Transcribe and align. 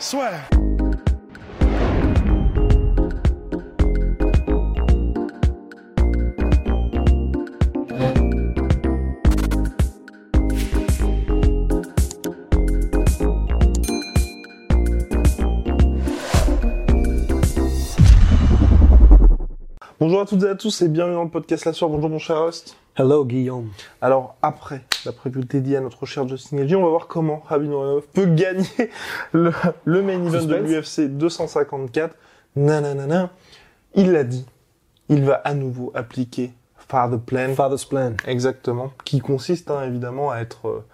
Swear. 0.00 0.48
Bonjour 20.06 20.20
à 20.20 20.26
toutes 20.26 20.42
et 20.42 20.48
à 20.50 20.54
tous 20.54 20.82
et 20.82 20.88
bienvenue 20.88 21.14
dans 21.14 21.24
le 21.24 21.30
podcast 21.30 21.64
La 21.64 21.72
Soir. 21.72 21.90
Bonjour 21.90 22.10
mon 22.10 22.18
cher 22.18 22.44
Rust. 22.44 22.76
Hello 22.94 23.24
Guillaume. 23.24 23.70
Alors 24.02 24.36
après 24.42 24.82
la 25.06 25.12
preview 25.12 25.42
dédiée 25.44 25.78
à 25.78 25.80
notre 25.80 26.04
cher 26.04 26.28
Justin 26.28 26.58
Gagey, 26.58 26.76
on 26.76 26.82
va 26.82 26.90
voir 26.90 27.06
comment 27.06 27.42
Rabin 27.46 28.02
peut 28.12 28.26
gagner 28.26 28.66
le, 29.32 29.50
le 29.86 30.02
main 30.02 30.22
event 30.22 30.44
de 30.44 30.56
l'UFC 30.56 31.08
254. 31.08 32.14
Nanana. 32.54 33.30
Il 33.94 34.12
l'a 34.12 34.24
dit, 34.24 34.44
il 35.08 35.24
va 35.24 35.36
à 35.36 35.54
nouveau 35.54 35.90
appliquer 35.94 36.52
Father 36.76 37.16
Plan. 37.16 37.54
Father's 37.54 37.86
plan. 37.86 38.12
Exactement. 38.26 38.92
Qui 39.06 39.20
consiste 39.20 39.70
hein, 39.70 39.84
évidemment 39.84 40.30
à 40.30 40.40
être 40.40 40.68
euh, 40.68 40.84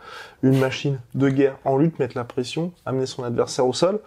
une 0.44 0.60
machine 0.60 1.00
de 1.16 1.30
guerre 1.30 1.58
en 1.64 1.78
lutte, 1.78 1.98
mettre 1.98 2.16
la 2.16 2.22
pression, 2.22 2.72
amener 2.86 3.06
son 3.06 3.24
adversaire 3.24 3.66
au 3.66 3.72
sol. 3.72 3.98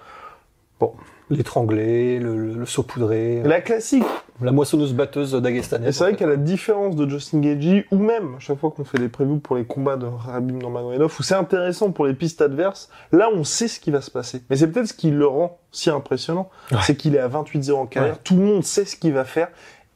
Bon, 0.79 0.93
L'étrangler, 1.37 2.19
le, 2.19 2.35
le, 2.37 2.53
le 2.53 2.65
saupoudrer, 2.65 3.41
la 3.43 3.61
classique. 3.61 4.03
la 4.41 4.51
moissonneuse 4.51 4.93
batteuse 4.93 5.33
d'Agestanet. 5.33 5.87
Et 5.89 5.91
c'est 5.91 6.03
vrai 6.03 6.15
qu'à 6.15 6.27
la 6.27 6.35
différence 6.37 6.95
de 6.95 7.09
Justin 7.09 7.39
Gagey, 7.39 7.85
ou 7.91 7.97
même 7.97 8.35
à 8.35 8.39
chaque 8.39 8.59
fois 8.59 8.71
qu'on 8.71 8.83
fait 8.83 8.97
des 8.99 9.09
previews 9.09 9.39
pour 9.39 9.55
les 9.55 9.65
combats 9.65 9.95
de 9.97 10.05
Rabim 10.05 10.53
Nurmagomedov, 10.57 11.15
où 11.19 11.23
c'est 11.23 11.35
intéressant 11.35 11.91
pour 11.91 12.05
les 12.05 12.13
pistes 12.13 12.41
adverses, 12.41 12.89
là 13.11 13.29
on 13.33 13.43
sait 13.43 13.67
ce 13.67 13.79
qui 13.79 13.91
va 13.91 14.01
se 14.01 14.11
passer. 14.11 14.43
Mais 14.49 14.55
c'est 14.55 14.67
peut-être 14.67 14.87
ce 14.87 14.93
qui 14.93 15.11
le 15.11 15.27
rend 15.27 15.59
si 15.71 15.89
impressionnant, 15.89 16.49
Ouais. 16.71 16.77
c'est 16.83 16.95
qu'il 16.95 17.15
est 17.15 17.19
à 17.19 17.27
28-0 17.27 17.73
en 17.77 17.85
carrière, 17.85 18.13
Ouais. 18.13 18.19
tout 18.23 18.35
le 18.35 18.43
monde 18.43 18.63
sait 18.63 18.85
ce 18.85 18.95
qu'il 18.95 19.13
va 19.13 19.25
faire, 19.25 19.49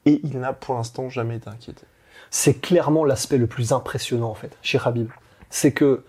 et 0.06 0.22
il 0.24 0.40
n'a 0.40 0.54
pour 0.54 0.76
l'instant 0.76 1.10
jamais 1.10 1.36
été 1.38 1.50
inquiété. 1.50 1.84
c'est 2.30 2.56
clairement 2.62 3.06
l'aspect 3.06 3.38
le 3.38 3.48
plus 3.48 3.72
impressionnant 3.72 4.30
en 4.30 4.34
fait 4.36 4.52
chez 4.62 4.80
Habib. 4.84 5.10
C'est 5.50 5.72
que 5.72 6.04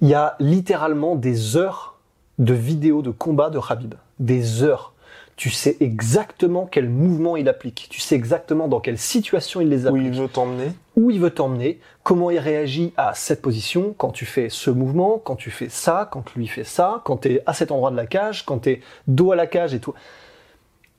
il 0.00 0.08
y 0.08 0.14
a 0.14 0.36
littéralement 0.40 1.14
des 1.16 1.56
heures 1.56 1.98
de 2.38 2.54
vidéos 2.54 3.02
de 3.02 3.10
combat 3.10 3.50
de 3.50 3.58
Habib. 3.68 3.94
Des 4.18 4.62
heures. 4.62 4.94
Tu 5.36 5.50
sais 5.50 5.76
exactement 5.78 6.66
quel 6.66 6.88
mouvement 6.88 7.36
il 7.36 7.48
applique. 7.48 7.86
Tu 7.90 8.00
sais 8.00 8.16
exactement 8.16 8.66
dans 8.66 8.80
quelle 8.80 8.98
situation 8.98 9.60
il 9.60 9.68
les 9.68 9.86
Où 9.86 9.90
applique. 9.90 10.06
il 10.06 10.20
veut 10.20 10.28
t'emmener, 10.28 10.72
où 10.96 11.12
il 11.12 11.20
veut 11.20 11.30
t'emmener, 11.30 11.78
comment 12.02 12.30
il 12.30 12.40
réagit 12.40 12.92
à 12.96 13.14
cette 13.14 13.40
position, 13.40 13.94
quand 13.96 14.10
tu 14.10 14.26
fais 14.26 14.48
ce 14.48 14.68
mouvement, 14.70 15.18
quand 15.18 15.36
tu 15.36 15.52
fais 15.52 15.68
ça, 15.68 16.08
quand 16.10 16.34
lui 16.34 16.48
fait 16.48 16.64
ça, 16.64 17.02
quand 17.04 17.18
tu 17.18 17.34
es 17.34 17.42
à 17.46 17.54
cet 17.54 17.70
endroit 17.70 17.92
de 17.92 17.96
la 17.96 18.06
cage, 18.06 18.44
quand 18.44 18.58
tu 18.58 18.70
es 18.70 18.80
dos 19.06 19.30
à 19.30 19.36
la 19.36 19.46
cage 19.46 19.74
et 19.74 19.80
tout. 19.80 19.94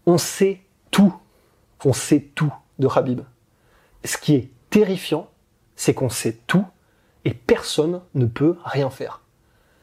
On 0.06 0.18
sait 0.18 0.62
tout. 0.90 1.14
On 1.84 1.92
sait 1.92 2.22
tout 2.34 2.54
de 2.80 2.88
Habib. 2.88 3.22
Ce 4.06 4.18
qui 4.18 4.36
est 4.36 4.50
terrifiant, 4.70 5.30
c'est 5.76 5.94
qu'on 5.94 6.10
sait 6.10 6.38
tout 6.48 6.66
et 7.26 7.34
personne 7.34 8.02
ne 8.16 8.26
peut 8.26 8.56
rien 8.64 8.90
faire. 8.90 9.22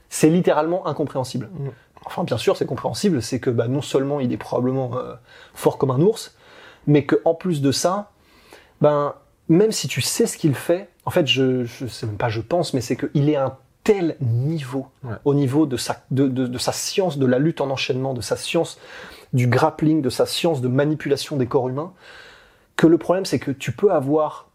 C'est 0.09 0.31
littéralement 0.31 0.87
incompréhensible. 0.87 1.50
Mm. 1.53 1.69
Enfin, 2.06 2.25
bien 2.25 2.39
sûr, 2.39 2.56
c'est 2.56 2.67
compréhensible, 2.67 3.21
c'est 3.21 3.41
que 3.41 3.50
bah, 3.50 3.69
non 3.69 3.83
seulement 3.83 4.21
il 4.21 4.33
est 4.33 4.37
probablement 4.37 4.97
euh, 4.97 5.15
fort 5.55 5.77
comme 5.77 5.91
un 5.91 6.00
ours, 6.00 6.37
mais 6.87 7.05
que 7.05 7.21
en 7.25 7.34
plus 7.34 7.61
de 7.61 7.72
ça, 7.72 8.12
ben 8.81 9.15
même 9.49 9.72
si 9.72 9.89
tu 9.89 10.00
sais 10.00 10.27
ce 10.27 10.39
qu'il 10.39 10.55
fait, 10.55 10.89
en 11.05 11.11
fait, 11.11 11.27
je, 11.27 11.65
je 11.65 11.87
sais 11.87 12.06
même 12.06 12.16
pas, 12.16 12.28
je 12.28 12.41
pense, 12.41 12.75
mais 12.75 12.81
c'est 12.81 12.97
qu'il 12.97 13.28
est 13.28 13.37
à 13.37 13.47
un 13.47 13.56
tel 13.84 14.16
niveau, 14.21 14.89
Ouais. 15.05 15.15
au 15.25 15.34
niveau 15.34 15.66
de 15.66 15.77
sa, 15.77 16.03
de, 16.11 16.27
de- 16.27 16.47
de 16.49 16.59
sa 16.59 16.72
science 16.72 17.19
de 17.19 17.27
la 17.27 17.39
lutte 17.39 17.61
en 17.61 17.71
enchaînement, 17.71 18.15
de 18.15 18.21
sa 18.21 18.37
science 18.37 18.78
du 19.33 19.47
grappling, 19.47 20.03
de 20.03 20.11
sa 20.11 20.27
science 20.27 20.61
de 20.61 20.69
manipulation 20.69 21.37
des 21.37 21.47
corps 21.47 21.69
humains, 21.69 21.93
que 22.77 22.87
le 22.87 22.99
problème 22.99 23.25
c'est 23.25 23.39
que 23.39 23.50
tu 23.53 23.72
peux 23.72 23.93
avoir 23.93 24.49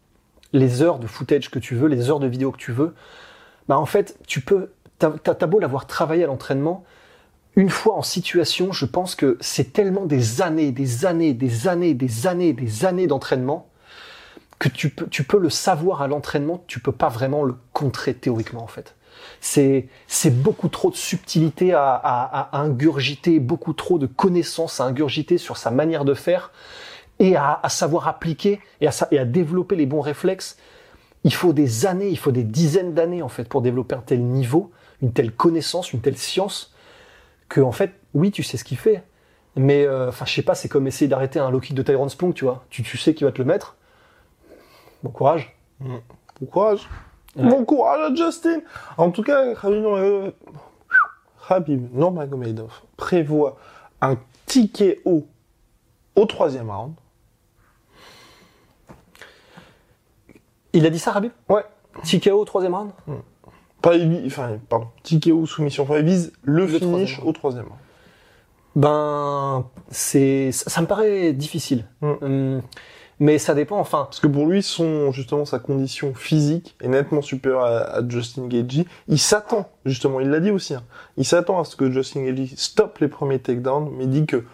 les 0.52 0.82
heures 0.82 0.98
de 0.98 1.06
footage 1.06 1.50
que 1.50 1.58
tu 1.58 1.74
veux, 1.74 1.88
les 1.88 2.10
heures 2.10 2.20
de 2.20 2.26
vidéo 2.26 2.50
que 2.52 2.58
tu 2.58 2.72
veux, 2.72 2.94
bah 3.68 3.78
en 3.78 3.86
fait, 3.86 4.18
tu 4.26 4.40
peux, 4.42 4.72
t'as, 4.98 5.10
t'as 5.10 5.46
beau 5.46 5.58
l'avoir 5.58 5.86
travaillé 5.86 6.24
à 6.24 6.26
l'entraînement, 6.26 6.84
une 7.54 7.68
fois 7.68 7.96
en 7.96 8.02
situation, 8.02 8.72
je 8.72 8.86
pense 8.86 9.14
que 9.14 9.36
c'est 9.40 9.72
tellement 9.72 10.06
des 10.06 10.40
années, 10.40 10.72
des 10.72 11.04
années, 11.04 11.34
des 11.34 11.68
années, 11.68 11.94
des 11.94 12.26
années, 12.26 12.52
des 12.52 12.84
années 12.84 13.06
d'entraînement 13.06 13.68
que 14.58 14.68
tu 14.68 14.90
peux, 14.90 15.06
tu 15.08 15.24
peux 15.24 15.38
le 15.38 15.50
savoir 15.50 16.02
à 16.02 16.06
l'entraînement, 16.08 16.62
tu 16.66 16.80
peux 16.80 16.92
pas 16.92 17.08
vraiment 17.08 17.42
le 17.42 17.56
contrer 17.72 18.14
théoriquement 18.14 18.62
en 18.62 18.68
fait. 18.68 18.94
C'est, 19.40 19.88
c'est 20.06 20.30
beaucoup 20.30 20.68
trop 20.68 20.90
de 20.90 20.96
subtilité 20.96 21.74
à, 21.74 22.48
ingurgiter, 22.52 23.38
beaucoup 23.38 23.72
trop 23.72 23.98
de 23.98 24.06
connaissances 24.06 24.80
à 24.80 24.84
ingurgiter 24.84 25.36
sur 25.36 25.56
sa 25.56 25.70
manière 25.70 26.04
de 26.04 26.14
faire 26.14 26.52
et 27.18 27.36
à, 27.36 27.60
savoir 27.68 28.08
appliquer 28.08 28.60
et 28.80 28.86
à, 28.86 28.92
et 29.10 29.18
à 29.18 29.24
développer 29.24 29.76
les 29.76 29.86
bons 29.86 30.00
réflexes. 30.00 30.56
Il 31.24 31.34
faut 31.34 31.52
des 31.52 31.86
années, 31.86 32.08
il 32.08 32.18
faut 32.18 32.32
des 32.32 32.44
dizaines 32.44 32.94
d'années 32.94 33.22
en 33.22 33.28
fait 33.28 33.48
pour 33.48 33.62
développer 33.62 33.94
un 33.94 34.02
tel 34.04 34.22
niveau, 34.22 34.70
une 35.02 35.12
telle 35.12 35.32
connaissance, 35.32 35.92
une 35.92 36.00
telle 36.00 36.16
science 36.16 36.71
que 37.52 37.60
en 37.60 37.70
fait, 37.72 37.92
oui, 38.14 38.30
tu 38.30 38.42
sais 38.42 38.56
ce 38.56 38.64
qu'il 38.64 38.78
fait, 38.78 39.04
mais 39.56 39.84
euh, 39.84 40.08
enfin, 40.08 40.24
je 40.24 40.32
sais 40.32 40.42
pas, 40.42 40.54
c'est 40.54 40.70
comme 40.70 40.86
essayer 40.86 41.06
d'arrêter 41.06 41.38
un 41.38 41.50
low 41.50 41.60
kick 41.60 41.74
de 41.74 41.82
Tyrone 41.82 42.08
Splunk, 42.08 42.34
tu 42.34 42.46
vois. 42.46 42.64
Tu, 42.70 42.82
tu 42.82 42.96
sais 42.96 43.12
qu'il 43.12 43.26
va 43.26 43.32
te 43.32 43.38
le 43.38 43.44
mettre. 43.44 43.76
Bon 45.02 45.10
courage. 45.10 45.54
bon 45.78 46.00
courage. 46.50 46.88
Ouais. 47.36 47.46
Bon 47.46 47.62
courage 47.66 48.10
à 48.10 48.14
Justin 48.14 48.60
En 48.96 49.10
tout 49.10 49.22
cas, 49.22 49.52
Nurmagomedov, 49.64 50.32
Rabib 51.40 51.94
Nurmagomedov 51.94 52.72
prévoit 52.96 53.58
un 54.00 54.16
ticket 54.46 55.00
haut 55.04 55.26
au 56.16 56.24
troisième 56.24 56.70
round. 56.70 56.94
Il 60.72 60.86
a 60.86 60.90
dit 60.90 60.98
ça, 60.98 61.12
Rabib 61.12 61.32
Ouais. 61.50 61.64
TKO 62.02 62.40
au 62.40 62.44
troisième 62.46 62.74
round? 62.74 62.92
Pas, 63.82 63.96
il 63.96 64.08
vi- 64.08 64.26
enfin, 64.26 64.58
pardon, 64.68 64.86
TKO 65.02 65.44
soumission. 65.46 65.84
Vise 66.02 66.32
le, 66.44 66.62
Le 66.62 66.66
finish 66.68 66.80
troisième. 67.16 67.26
au 67.26 67.32
troisième. 67.32 67.66
Ben, 68.74 69.64
c'est, 69.90 70.50
ça, 70.52 70.70
ça 70.70 70.80
me 70.80 70.86
paraît 70.86 71.32
difficile. 71.32 71.84
Mm. 72.00 72.10
Hum, 72.22 72.62
mais 73.20 73.38
ça 73.38 73.54
dépend, 73.54 73.78
enfin. 73.78 74.04
Parce 74.04 74.18
que 74.20 74.26
pour 74.26 74.46
lui, 74.46 74.62
son, 74.62 75.12
justement, 75.12 75.44
sa 75.44 75.58
condition 75.58 76.14
physique 76.14 76.74
est 76.82 76.88
nettement 76.88 77.22
supérieure 77.22 77.64
à, 77.64 77.98
à 77.98 78.08
Justin 78.08 78.46
Gagey. 78.48 78.86
Il 79.08 79.18
s'attend, 79.18 79.68
justement, 79.84 80.20
il 80.20 80.28
l'a 80.30 80.40
dit 80.40 80.50
aussi, 80.50 80.74
hein, 80.74 80.82
il 81.16 81.24
s'attend 81.24 81.60
à 81.60 81.64
ce 81.64 81.76
que 81.76 81.90
Justin 81.90 82.24
Gagey 82.24 82.48
stoppe 82.56 82.98
les 82.98 83.08
premiers 83.08 83.38
takedowns, 83.38 83.90
mais 83.96 84.06
dit 84.06 84.26
que 84.26 84.44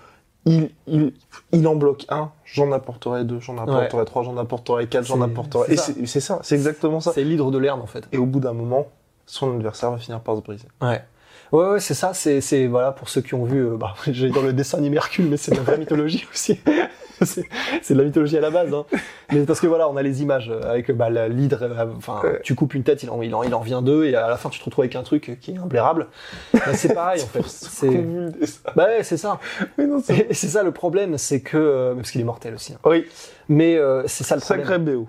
il, 0.45 0.71
il, 0.87 1.13
il 1.53 1.67
en 1.67 1.77
bloque 1.77 2.07
un, 2.09 2.31
j'en 2.45 2.73
apporterai 2.73 3.25
deux, 3.25 3.39
j'en 3.41 3.59
apporterai 3.59 4.05
trois, 4.05 4.23
j'en 4.23 4.37
apporterai 4.39 4.87
quatre, 4.87 5.05
j'en 5.07 5.21
apporterai. 5.21 5.75
Et 5.75 6.07
c'est 6.07 6.21
ça, 6.21 6.41
c'est 6.43 6.55
exactement 6.55 7.01
ça. 7.01 7.13
C'est 7.13 7.25
l'hydre 7.25 7.51
de 7.51 7.59
l'herbe, 7.59 7.81
en 7.83 7.87
fait. 7.87 8.09
Et 8.13 8.19
au 8.19 8.27
bout 8.27 8.41
d'un 8.41 8.55
moment, 8.55 8.87
son 9.29 9.55
adversaire 9.57 9.91
va 9.91 9.99
finir 9.99 10.21
par 10.21 10.37
se 10.37 10.41
briser. 10.43 10.67
Ouais. 10.81 11.03
Ouais, 11.51 11.65
ouais, 11.71 11.81
c'est 11.81 11.95
ça, 11.95 12.13
c'est, 12.13 12.43
c'est, 12.43 12.67
voilà, 12.67 12.93
pour 12.93 13.09
ceux 13.09 13.23
qui 13.23 13.33
ont 13.35 13.45
vu, 13.45 13.59
euh, 13.65 13.77
bah, 13.79 13.95
j'allais 14.07 14.33
dans 14.33 14.43
le 14.43 14.53
dessin 14.53 14.77
animé 14.79 14.97
Hercule, 14.97 15.27
mais 15.31 15.39
c'est 15.39 15.51
de 15.53 15.57
la 15.57 15.63
vraie 15.63 15.79
mythologie 15.79 16.27
aussi. 16.33 16.61
c'est, 17.23 17.45
c'est 17.81 17.95
de 17.95 17.99
la 17.99 18.05
mythologie 18.05 18.37
à 18.37 18.43
la 18.43 18.51
base, 18.51 18.73
hein. 18.75 18.85
Mais 19.33 19.41
parce 19.47 19.59
que 19.61 19.67
voilà, 19.67 19.89
on 19.89 19.97
a 19.97 20.03
les 20.03 20.21
images 20.21 20.51
euh, 20.51 20.61
avec, 20.71 20.91
bah, 20.93 21.09
la- 21.09 21.29
l'hydre, 21.29 21.61
euh, 21.63 21.87
enfin, 21.97 22.21
Ouais. 22.23 22.41
tu 22.45 22.55
coupes 22.55 22.75
une 22.75 22.83
tête, 22.83 23.03
il 23.03 23.09
en, 23.09 23.23
il 23.23 23.35
en, 23.35 23.43
il 23.45 23.55
en 23.55 23.61
revient 23.61 23.81
deux, 23.83 24.05
et 24.05 24.15
à 24.15 24.29
la 24.29 24.37
fin, 24.37 24.51
tu 24.51 24.59
te 24.61 24.65
retrouves 24.67 24.83
avec 24.83 24.95
un 24.95 25.03
truc 25.03 25.39
qui 25.41 25.53
est 25.53 25.57
imblairable. 25.59 26.09
Bah, 26.53 26.75
c'est 26.75 26.93
pareil, 26.93 27.23
en 27.23 27.27
fait. 27.29 27.43
C'est, 27.47 28.05
bah 28.77 28.85
ouais, 28.85 29.03
c'est 29.03 29.17
ça. 29.17 29.41
Mais 29.79 29.87
non, 29.87 30.03
c'est- 30.05 30.27
Et 30.31 30.35
c'est 30.35 30.49
ça 30.49 30.63
le 30.63 30.73
problème, 30.73 31.17
c'est 31.17 31.41
que, 31.41 31.57
euh, 31.57 31.95
parce 31.95 32.11
qu'il 32.11 32.21
est 32.21 32.25
mortel 32.25 32.55
aussi. 32.57 32.75
hein. 32.75 32.79
Oui, 32.85 33.07
Mais, 33.49 33.77
euh, 33.79 34.03
c'est 34.07 34.25
ça 34.25 34.35
le 34.35 34.43
problème. 34.43 34.67
sacré 34.67 34.79
BO. 34.79 35.09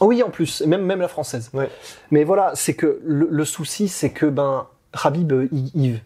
Oui, 0.00 0.22
en 0.22 0.30
plus, 0.30 0.62
même, 0.62 0.84
même 0.84 1.00
la 1.00 1.08
française. 1.08 1.50
Ouais. 1.54 1.70
Mais 2.10 2.24
voilà, 2.24 2.52
c'est 2.54 2.74
que 2.74 3.00
le, 3.04 3.28
le 3.30 3.44
souci, 3.44 3.88
c'est 3.88 4.10
que 4.10 4.26
ben 4.26 4.66
Rabib, 4.92 5.32
euh, 5.32 5.48
il, 5.52 5.70
il- 5.74 6.02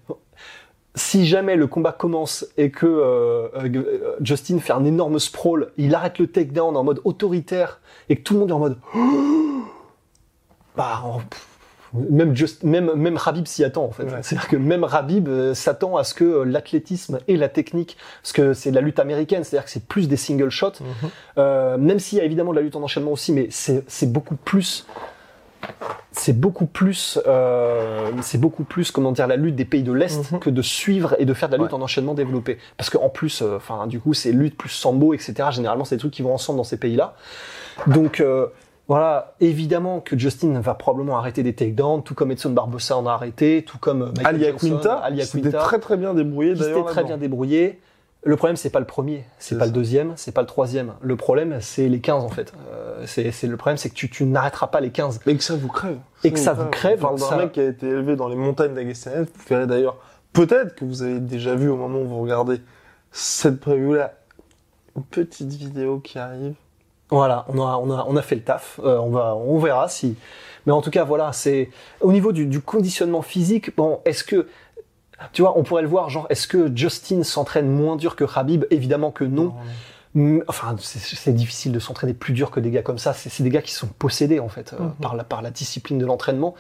si 0.95 1.27
jamais 1.27 1.55
le 1.57 1.67
combat 1.69 1.93
commence 1.93 2.47
et 2.57 2.71
que 2.71 2.87
euh, 2.87 3.49
euh, 3.55 4.15
Justin 4.21 4.59
fait 4.59 4.73
un 4.73 4.85
énorme 4.85 5.19
sprawl, 5.19 5.71
il 5.77 5.95
arrête 5.95 6.19
le 6.19 6.27
takedown 6.27 6.77
en 6.77 6.83
mode 6.85 7.01
autoritaire 7.05 7.81
et 8.09 8.17
que 8.17 8.23
tout 8.23 8.35
le 8.35 8.41
monde 8.41 8.51
est 8.51 8.53
en 8.55 8.59
mode 8.59 8.79
bah 10.77 11.03
même, 11.95 12.37
just, 12.37 12.63
même, 12.65 12.93
même 12.95 13.17
Rabib 13.17 13.47
s'y 13.47 13.65
attend 13.65 13.85
en 13.85 13.91
fait. 13.91 14.05
Ouais. 14.05 14.19
C'est-à-dire 14.23 14.49
que 14.49 14.57
même 14.57 14.85
Rabib 14.85 15.29
euh, 15.29 15.55
s'attend 15.55 15.97
à 15.97 16.05
ce 16.05 16.15
que 16.15 16.25
euh, 16.25 16.45
l'athlétisme 16.45 17.19
et 17.29 17.37
la 17.37 17.49
technique, 17.49 17.97
parce 18.23 18.33
que 18.33 18.53
c'est 18.55 18.71
de 18.71 18.75
la 18.75 18.81
lutte 18.83 18.99
américaine, 18.99 19.45
c'est-à-dire 19.45 19.65
que 19.65 19.71
c'est 19.71 19.85
plus 19.87 20.09
des 20.09 20.17
single 20.17 20.51
shots, 20.51 20.73
Mhm. 20.81 20.87
euh, 21.39 21.79
même 21.79 21.99
s'il 21.99 22.19
y 22.19 22.21
a 22.21 22.25
évidemment 22.25 22.51
de 22.53 22.57
la 22.57 22.63
lutte 22.63 22.77
en 22.77 22.83
enchaînement 22.83 23.13
aussi, 23.13 23.33
mais 23.33 23.49
c'est 23.51 23.85
c'est 23.89 24.11
beaucoup 24.13 24.37
plus, 24.37 24.87
c'est 26.13 26.39
beaucoup 26.39 26.67
plus, 26.67 27.19
euh, 27.27 28.11
c'est 28.23 28.39
beaucoup 28.39 28.65
plus, 28.65 28.91
comment 28.91 29.13
dire, 29.13 29.27
la 29.27 29.37
lutte 29.37 29.57
des 29.57 29.65
pays 29.65 29.83
de 29.83 29.93
l'Est 29.93 30.33
Mhm. 30.33 30.39
que 30.41 30.51
de 30.51 30.63
suivre 30.63 31.17
et 31.19 31.25
de 31.25 31.35
faire 31.35 31.49
de 31.49 31.57
la 31.57 31.63
lutte 31.63 31.73
Ouais. 31.73 31.79
en 31.79 31.83
enchaînement 31.83 32.15
développé. 32.15 32.59
Parce 32.77 32.91
qu'en 32.91 33.09
plus, 33.09 33.43
euh, 33.43 33.57
enfin, 33.57 33.87
du 33.87 34.01
coup, 34.01 34.15
c'est 34.15 34.33
lutte 34.33 34.57
plus 34.57 34.69
sambo, 34.69 35.15
etc. 35.15 35.35
Généralement, 35.51 35.85
c'est 35.85 35.97
des 35.97 36.01
trucs 36.01 36.13
qui 36.13 36.23
vont 36.23 36.35
ensemble 36.35 36.59
dans 36.59 36.65
ces 36.65 36.77
pays-là. 36.77 37.15
Donc, 37.87 38.21
euh, 38.21 38.47
voilà, 38.89 39.35
évidemment 39.41 40.01
que 40.01 40.19
Justin 40.19 40.59
va 40.61 40.75
probablement 40.75 41.19
arrêter 41.19 41.43
des 41.43 41.55
takedowns, 41.55 42.03
tout 42.03 42.15
comme 42.15 42.31
Edson 42.33 42.51
Barbosa 42.51 42.97
en 42.97 43.07
a 43.07 43.13
arrêté, 43.13 43.63
tout 43.67 43.79
comme 43.79 44.03
euh, 44.03 44.07
Michael 44.17 44.27
Ali 44.27 44.45
Johnson, 44.47 44.67
Aquinta, 44.67 44.95
Ali 44.95 45.27
c'était 45.27 45.49
Aquinta, 45.49 45.59
très 45.65 45.79
très 45.79 45.97
bien 45.99 46.15
débrouillé 46.15 46.55
d'ailleurs. 46.55 46.87
très 46.87 47.05
bien 47.05 47.19
débrouillé. 47.19 47.81
Le 48.25 48.35
problème, 48.37 48.57
c'est 48.57 48.71
pas 48.71 48.81
le 48.81 48.85
premier, 48.87 49.25
c'est 49.39 49.57
pas 49.57 49.61
ça. 49.61 49.67
le 49.67 49.73
deuxième, 49.73 50.13
c'est 50.17 50.33
pas 50.33 50.41
le 50.41 50.47
troisième. 50.49 50.95
Le 51.03 51.15
problème, 51.15 51.59
c'est 51.61 51.89
les 51.89 52.01
15 52.01 52.25
en 52.25 52.29
fait. 52.29 52.53
Euh, 52.73 53.05
c'est 53.07 53.47
le 53.47 53.57
problème, 53.57 53.77
c'est 53.77 53.91
que 53.91 53.95
tu, 53.95 54.11
tu 54.11 54.25
n'arrêteras 54.25 54.67
pas 54.67 54.81
les 54.81 54.91
15. 54.91 55.21
Et 55.27 55.37
que 55.37 55.45
ça 55.45 55.55
vous 55.55 55.69
crève. 55.69 55.99
Et 56.25 56.33
que 56.33 56.39
ça 56.39 56.53
vous 56.53 56.67
crève, 56.67 56.99
On 56.99 57.03
parle 57.09 57.19
d'un 57.21 57.27
ça- 57.29 57.37
mec 57.37 57.53
qui 57.53 57.61
a 57.61 57.65
été 57.65 57.87
élevé 57.87 58.17
dans 58.17 58.29
les 58.29 58.35
montagnes 58.37 58.75
d'Agastanet. 58.75 59.21
Vous 59.23 59.45
verrez 59.49 59.67
d'ailleurs, 59.69 59.97
peut-être 60.33 60.75
que 60.75 60.85
vous 60.85 61.03
avez 61.03 61.21
déjà 61.21 61.55
vu 61.55 61.69
au 61.69 61.77
moment 61.77 62.01
où 62.01 62.07
vous 62.07 62.21
regardez 62.23 62.61
cette 63.13 63.61
preview-là, 63.61 64.15
une 64.97 65.05
petite 65.05 65.53
vidéo 65.53 66.01
qui 66.01 66.19
arrive. 66.19 66.55
Voilà, 67.11 67.47
on 67.49 67.59
a, 67.61 67.77
on 67.77 67.91
a, 67.91 68.05
on 68.09 68.17
a 68.17 68.23
fait 68.23 68.35
le 68.37 68.43
taf. 68.43 68.81
Euh, 68.85 68.99
on 68.99 69.11
va, 69.11 69.35
on 69.35 69.59
verra 69.59 69.89
si. 69.89 70.17
Mais 70.67 70.73
en 70.73 70.83
tout 70.83 70.91
cas, 70.91 71.05
voilà, 71.05 71.33
c'est 71.33 71.71
au 72.01 72.13
niveau 72.13 72.33
du, 72.33 72.45
du 72.47 72.61
conditionnement 72.61 73.23
physique. 73.23 73.75
Bon, 73.77 74.01
est-ce 74.05 74.25
que 74.25 74.47
tu 75.33 75.43
vois, 75.43 75.59
on 75.59 75.63
pourrait 75.65 75.83
le 75.83 75.89
voir, 75.89 76.11
genre, 76.11 76.27
est-ce 76.31 76.47
que 76.47 76.71
Justin 76.77 77.23
s'entraîne 77.25 77.69
moins 77.69 77.97
dur 77.97 78.15
que 78.15 78.25
Khabib? 78.25 78.67
Évidemment 78.71 79.11
que 79.11 79.25
non. 79.25 79.55
Enfin, 80.49 80.75
c'est- 80.81 81.33
difficile 81.33 81.71
de 81.73 81.79
s'entraîner 81.79 82.13
plus 82.15 82.33
dur 82.33 82.51
que 82.51 82.61
des 82.61 82.71
gars 82.71 82.83
comme 82.83 82.99
ça. 82.99 83.13
C'est 83.13 83.43
des 83.43 83.51
gars 83.51 83.63
qui 83.63 83.73
sont 83.73 83.87
possédés 83.87 84.41
en 84.41 84.49
fait 84.49 84.73
euh, 84.73 84.83
Mhm. 84.85 84.93
par 85.01 85.15
la 85.17 85.25
par 85.25 85.43
la 85.43 85.51
discipline 85.51 85.99
de 85.99 86.07
l'entraînement. 86.07 86.55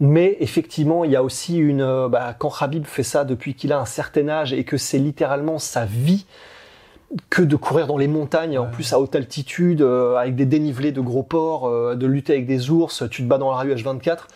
Mais 0.00 0.36
effectivement, 0.40 1.04
il 1.04 1.10
y 1.12 1.16
a 1.16 1.22
aussi 1.22 1.58
une 1.58 1.80
euh, 1.82 2.08
bah, 2.08 2.34
quand 2.36 2.50
Khabib 2.50 2.84
fait 2.86 3.04
ça 3.04 3.24
depuis 3.24 3.54
qu'il 3.54 3.72
a 3.72 3.78
un 3.78 3.84
certain 3.84 4.28
âge 4.28 4.52
et 4.52 4.64
que 4.64 4.76
c'est 4.78 4.98
littéralement 4.98 5.58
sa 5.58 5.84
vie 5.84 6.26
que 7.30 7.42
de 7.42 7.56
courir 7.56 7.86
dans 7.86 7.98
les 7.98 8.08
montagnes, 8.08 8.58
en 8.58 8.66
plus 8.66 8.92
à 8.92 9.00
haute 9.00 9.14
altitude, 9.14 9.82
euh, 9.82 10.16
avec 10.16 10.34
des 10.34 10.46
dénivelés 10.46 10.92
de 10.92 11.00
gros 11.00 11.22
porcs, 11.22 11.66
euh, 11.66 11.94
de 11.94 12.06
lutter 12.06 12.32
avec 12.34 12.46
des 12.46 12.70
ours, 12.70 13.04
tu 13.10 13.22
te 13.22 13.28
bats 13.28 13.38
dans 13.38 13.50
la 13.50 13.58
rue 13.58 13.74
H24. 13.74 14.28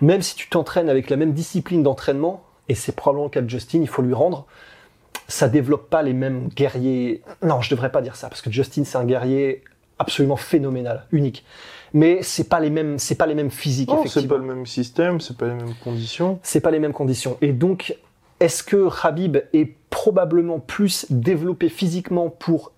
Même 0.00 0.22
si 0.22 0.34
tu 0.34 0.48
t'entraînes 0.48 0.88
avec 0.88 1.10
la 1.10 1.16
même 1.16 1.32
discipline 1.32 1.82
d'entraînement, 1.82 2.42
et 2.68 2.74
c'est 2.74 2.92
probablement 2.92 3.24
le 3.24 3.30
cas 3.30 3.42
de 3.42 3.50
Justin, 3.50 3.80
il 3.80 3.88
faut 3.88 4.02
lui 4.02 4.14
rendre, 4.14 4.46
ça 5.28 5.48
développe 5.48 5.90
pas 5.90 6.02
les 6.02 6.12
mêmes 6.12 6.48
guerriers. 6.48 7.22
Non, 7.42 7.60
je 7.60 7.70
devrais 7.70 7.92
pas 7.92 8.02
dire 8.02 8.16
ça, 8.16 8.28
parce 8.28 8.42
que 8.42 8.50
Justin, 8.50 8.84
c'est 8.84 8.98
un 8.98 9.04
guerrier 9.04 9.62
absolument 9.98 10.36
phénoménal, 10.36 11.06
unique. 11.12 11.44
Mais 11.92 12.20
c'est 12.22 12.48
pas 12.48 12.60
les 12.60 12.70
mêmes, 12.70 12.98
c'est 12.98 13.16
pas 13.16 13.26
les 13.26 13.34
mêmes 13.34 13.50
physiques, 13.50 13.88
Non, 13.90 14.06
c'est 14.06 14.26
pas 14.26 14.38
le 14.38 14.44
même 14.44 14.66
système, 14.66 15.20
c'est 15.20 15.36
pas 15.36 15.46
les 15.46 15.54
mêmes 15.54 15.74
conditions. 15.82 16.38
C'est 16.42 16.60
pas 16.60 16.70
les 16.70 16.78
mêmes 16.78 16.92
conditions. 16.92 17.36
Et 17.42 17.52
donc, 17.52 17.96
est-ce 18.40 18.62
que 18.62 18.88
Khabib 19.02 19.38
est 19.52 19.74
probablement 19.90 20.58
plus 20.60 21.06
développé 21.10 21.68
physiquement 21.68 22.30
pour 22.30 22.72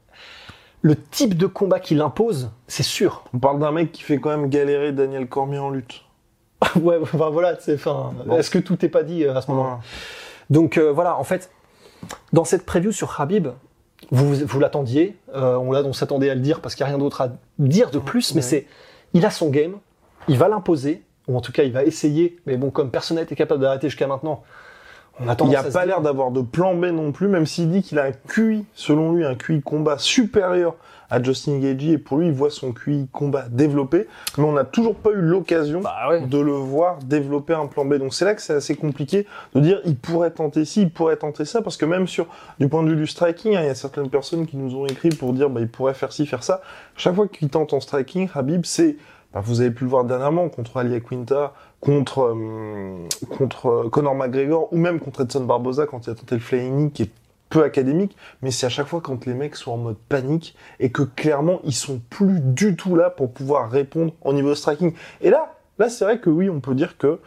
le 0.83 0.97
type 0.97 1.37
de 1.37 1.47
combat 1.47 1.79
qu'il 1.81 2.01
impose? 2.01 2.51
C'est 2.67 2.83
sûr. 2.83 3.25
On 3.35 3.39
parle 3.39 3.59
d'un 3.61 3.71
mec 3.73 3.93
qui 3.93 4.03
fait 4.03 4.19
quand 4.19 4.31
même 4.31 4.49
galérer 4.49 4.93
Daniel 4.93 5.29
Cormier 5.29 5.59
en 5.59 5.71
lutte. 5.71 6.03
ouais, 6.81 6.99
enfin 7.03 7.31
voilà, 7.31 7.57
c'est. 7.61 7.83
Bon. 7.85 8.13
Est-ce 8.37 8.51
que 8.51 8.59
tout 8.59 8.85
est 8.85 8.89
pas 8.89 9.03
dit 9.03 9.25
euh, 9.25 9.35
à 9.37 9.41
ce 9.43 9.51
moment-là? 9.51 9.81
Donc 10.51 10.77
euh, 10.79 10.93
voilà, 10.93 11.17
en 11.19 11.25
fait, 11.25 11.51
dans 12.33 12.45
cette 12.45 12.65
preview 12.67 12.93
sur 12.93 13.17
Khabib, 13.17 13.49
vous, 14.11 14.35
vous 14.35 14.61
l'attendiez, 14.61 15.17
euh, 15.35 15.57
on, 15.57 15.73
l'a- 15.73 15.83
on 15.85 15.93
s'attendait 15.93 16.31
à 16.31 16.35
le 16.35 16.41
dire 16.41 16.61
parce 16.61 16.75
qu'il 16.75 16.85
n'y 16.85 16.91
a 16.91 16.95
rien 16.95 16.99
d'autre 17.03 17.21
à 17.21 17.29
dire 17.59 17.91
de 17.91 17.99
plus, 17.99 18.35
mais 18.35 18.41
Ouais. 18.43 18.49
c'est, 18.49 18.67
il 19.15 19.25
a 19.25 19.31
son 19.31 19.49
game, 19.51 19.75
il 20.29 20.39
va 20.39 20.49
l'imposer, 20.49 21.03
ou 21.29 21.37
en 21.37 21.41
tout 21.41 21.53
cas 21.53 21.63
il 21.63 21.73
va 21.73 21.85
essayer, 21.85 22.39
mais 22.47 22.57
bon, 22.57 22.71
comme 22.71 22.91
personne 22.91 23.17
n'a 23.17 23.23
été 23.23 23.35
capable 23.37 23.61
d'arrêter 23.61 23.89
jusqu'à 23.89 24.07
maintenant, 24.09 24.43
on. 25.21 25.45
Il 25.45 25.49
n'y 25.49 25.57
a 25.57 25.63
pas 25.63 25.85
l'air 25.87 26.01
d'avoir 26.01 26.31
de 26.31 26.41
plan 26.41 26.75
B 26.75 26.87
non 26.87 27.13
plus, 27.13 27.29
même 27.29 27.47
s'il 27.47 27.71
dit 27.71 27.83
qu'il 27.83 27.99
a 27.99 28.05
un 28.05 28.13
QI, 28.13 28.65
selon 28.75 29.13
lui, 29.13 29.25
un 29.25 29.35
QI 29.35 29.61
combat 29.63 29.99
supérieur 29.99 30.75
à 31.11 31.23
Justin 31.23 31.59
Gagey, 31.59 31.91
et 31.91 31.99
pour 31.99 32.17
lui, 32.17 32.29
il 32.29 32.33
voit 32.33 32.49
son 32.49 32.73
QI 32.73 33.07
combat 33.13 33.45
développé, 33.51 34.07
mais 34.39 34.45
on 34.45 34.53
n'a 34.53 34.65
toujours 34.65 34.95
pas 34.95 35.11
eu 35.11 35.21
l'occasion 35.21 35.81
Bah 35.83 36.09
ouais. 36.09 36.23
de 36.23 36.39
le 36.39 36.53
voir 36.53 36.97
développer 37.05 37.53
un 37.53 37.67
plan 37.67 37.85
B. 37.85 37.97
Donc 37.97 38.15
c'est 38.15 38.25
là 38.25 38.35
que 38.35 38.41
c'est 38.41 38.55
assez 38.55 38.75
compliqué 38.77 39.27
de 39.55 39.61
dire 39.61 39.83
il 39.85 39.97
pourrait 39.97 40.31
tenter 40.31 40.65
ci, 40.65 40.83
il 40.83 40.91
pourrait 40.91 41.17
tenter 41.17 41.45
ça, 41.45 41.61
parce 41.61 41.77
que 41.77 41.85
même 41.85 42.07
sur 42.07 42.27
du 42.59 42.69
point 42.69 42.83
de 42.83 42.89
vue 42.89 42.97
du 42.97 43.07
striking, 43.07 43.55
hein, 43.57 43.61
il 43.61 43.67
y 43.67 43.71
a 43.71 43.75
certaines 43.75 44.09
personnes 44.09 44.47
qui 44.47 44.57
nous 44.57 44.75
ont 44.75 44.87
écrit 44.87 45.11
pour 45.11 45.35
dire 45.35 45.51
bah, 45.51 45.61
il 45.61 45.69
pourrait 45.69 45.93
faire 45.93 46.13
ci, 46.13 46.25
faire 46.25 46.43
ça. 46.43 46.63
Chaque 46.97 47.15
fois 47.15 47.29
qu'il 47.29 47.51
tente 47.51 47.75
en 47.75 47.81
striking, 47.81 48.31
Habib, 48.35 48.63
c'est 48.65 48.97
bah, 49.35 49.43
vous 49.45 49.61
avez 49.61 49.71
pu 49.71 49.85
le 49.85 49.91
voir 49.91 50.05
dernièrement 50.05 50.49
contre 50.49 50.79
Ali 50.79 50.99
Quinta, 51.03 51.53
contre 51.83 52.23
euh, 52.23 53.09
contre 53.37 53.89
Conor 53.91 54.15
McGregor 54.15 54.73
ou 54.73 54.79
même 54.79 55.01
contre 55.01 55.23
Edson 55.23 55.45
Barboza 55.45 55.87
quand 55.87 56.07
il 56.07 56.11
a 56.11 56.15
tenté 56.15 56.37
le 56.37 56.41
flying 56.41 56.93
qui 56.93 57.03
est 57.03 57.11
peu 57.51 57.65
académique, 57.65 58.17
mais 58.41 58.51
c'est 58.51 58.65
à 58.65 58.71
chaque 58.71 58.87
fois 58.87 59.03
quand 59.03 59.27
les 59.27 59.35
mecs 59.35 59.57
sont 59.57 59.73
en 59.73 59.77
mode 59.77 59.99
panique 60.09 60.57
et 60.81 60.91
que 60.91 61.03
clairement 61.03 61.61
ils 61.65 61.75
sont 61.75 62.01
plus 62.09 62.41
du 62.41 62.77
tout 62.77 62.97
là 62.97 63.11
pour 63.11 63.31
pouvoir 63.31 63.71
répondre 63.71 64.15
au 64.23 64.33
niveau 64.33 64.55
striking. 64.55 64.95
Et 65.21 65.29
là, 65.29 65.55
là 65.79 65.91
c'est 65.91 66.05
vrai 66.05 66.19
que 66.19 66.31
oui, 66.31 66.49
on 66.49 66.61
peut 66.61 66.75
dire 66.75 66.97
que 66.97 67.19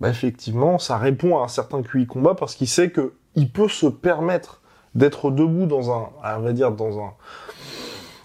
bah, 0.00 0.10
effectivement, 0.10 0.78
ça 0.78 0.98
répond 0.98 1.38
à 1.38 1.44
un 1.44 1.48
certain 1.48 1.80
QI 1.82 2.06
combat 2.06 2.34
parce 2.34 2.56
qu'il 2.56 2.68
sait 2.68 2.90
que 2.90 3.14
il 3.36 3.50
peut 3.50 3.68
se 3.68 3.86
permettre 3.86 4.60
d'être 4.96 5.30
debout 5.30 5.66
dans 5.66 5.90
un, 5.90 6.08
on 6.36 6.40
va 6.40 6.52
dire 6.52 6.72
dans 6.72 6.98
un 6.98 7.12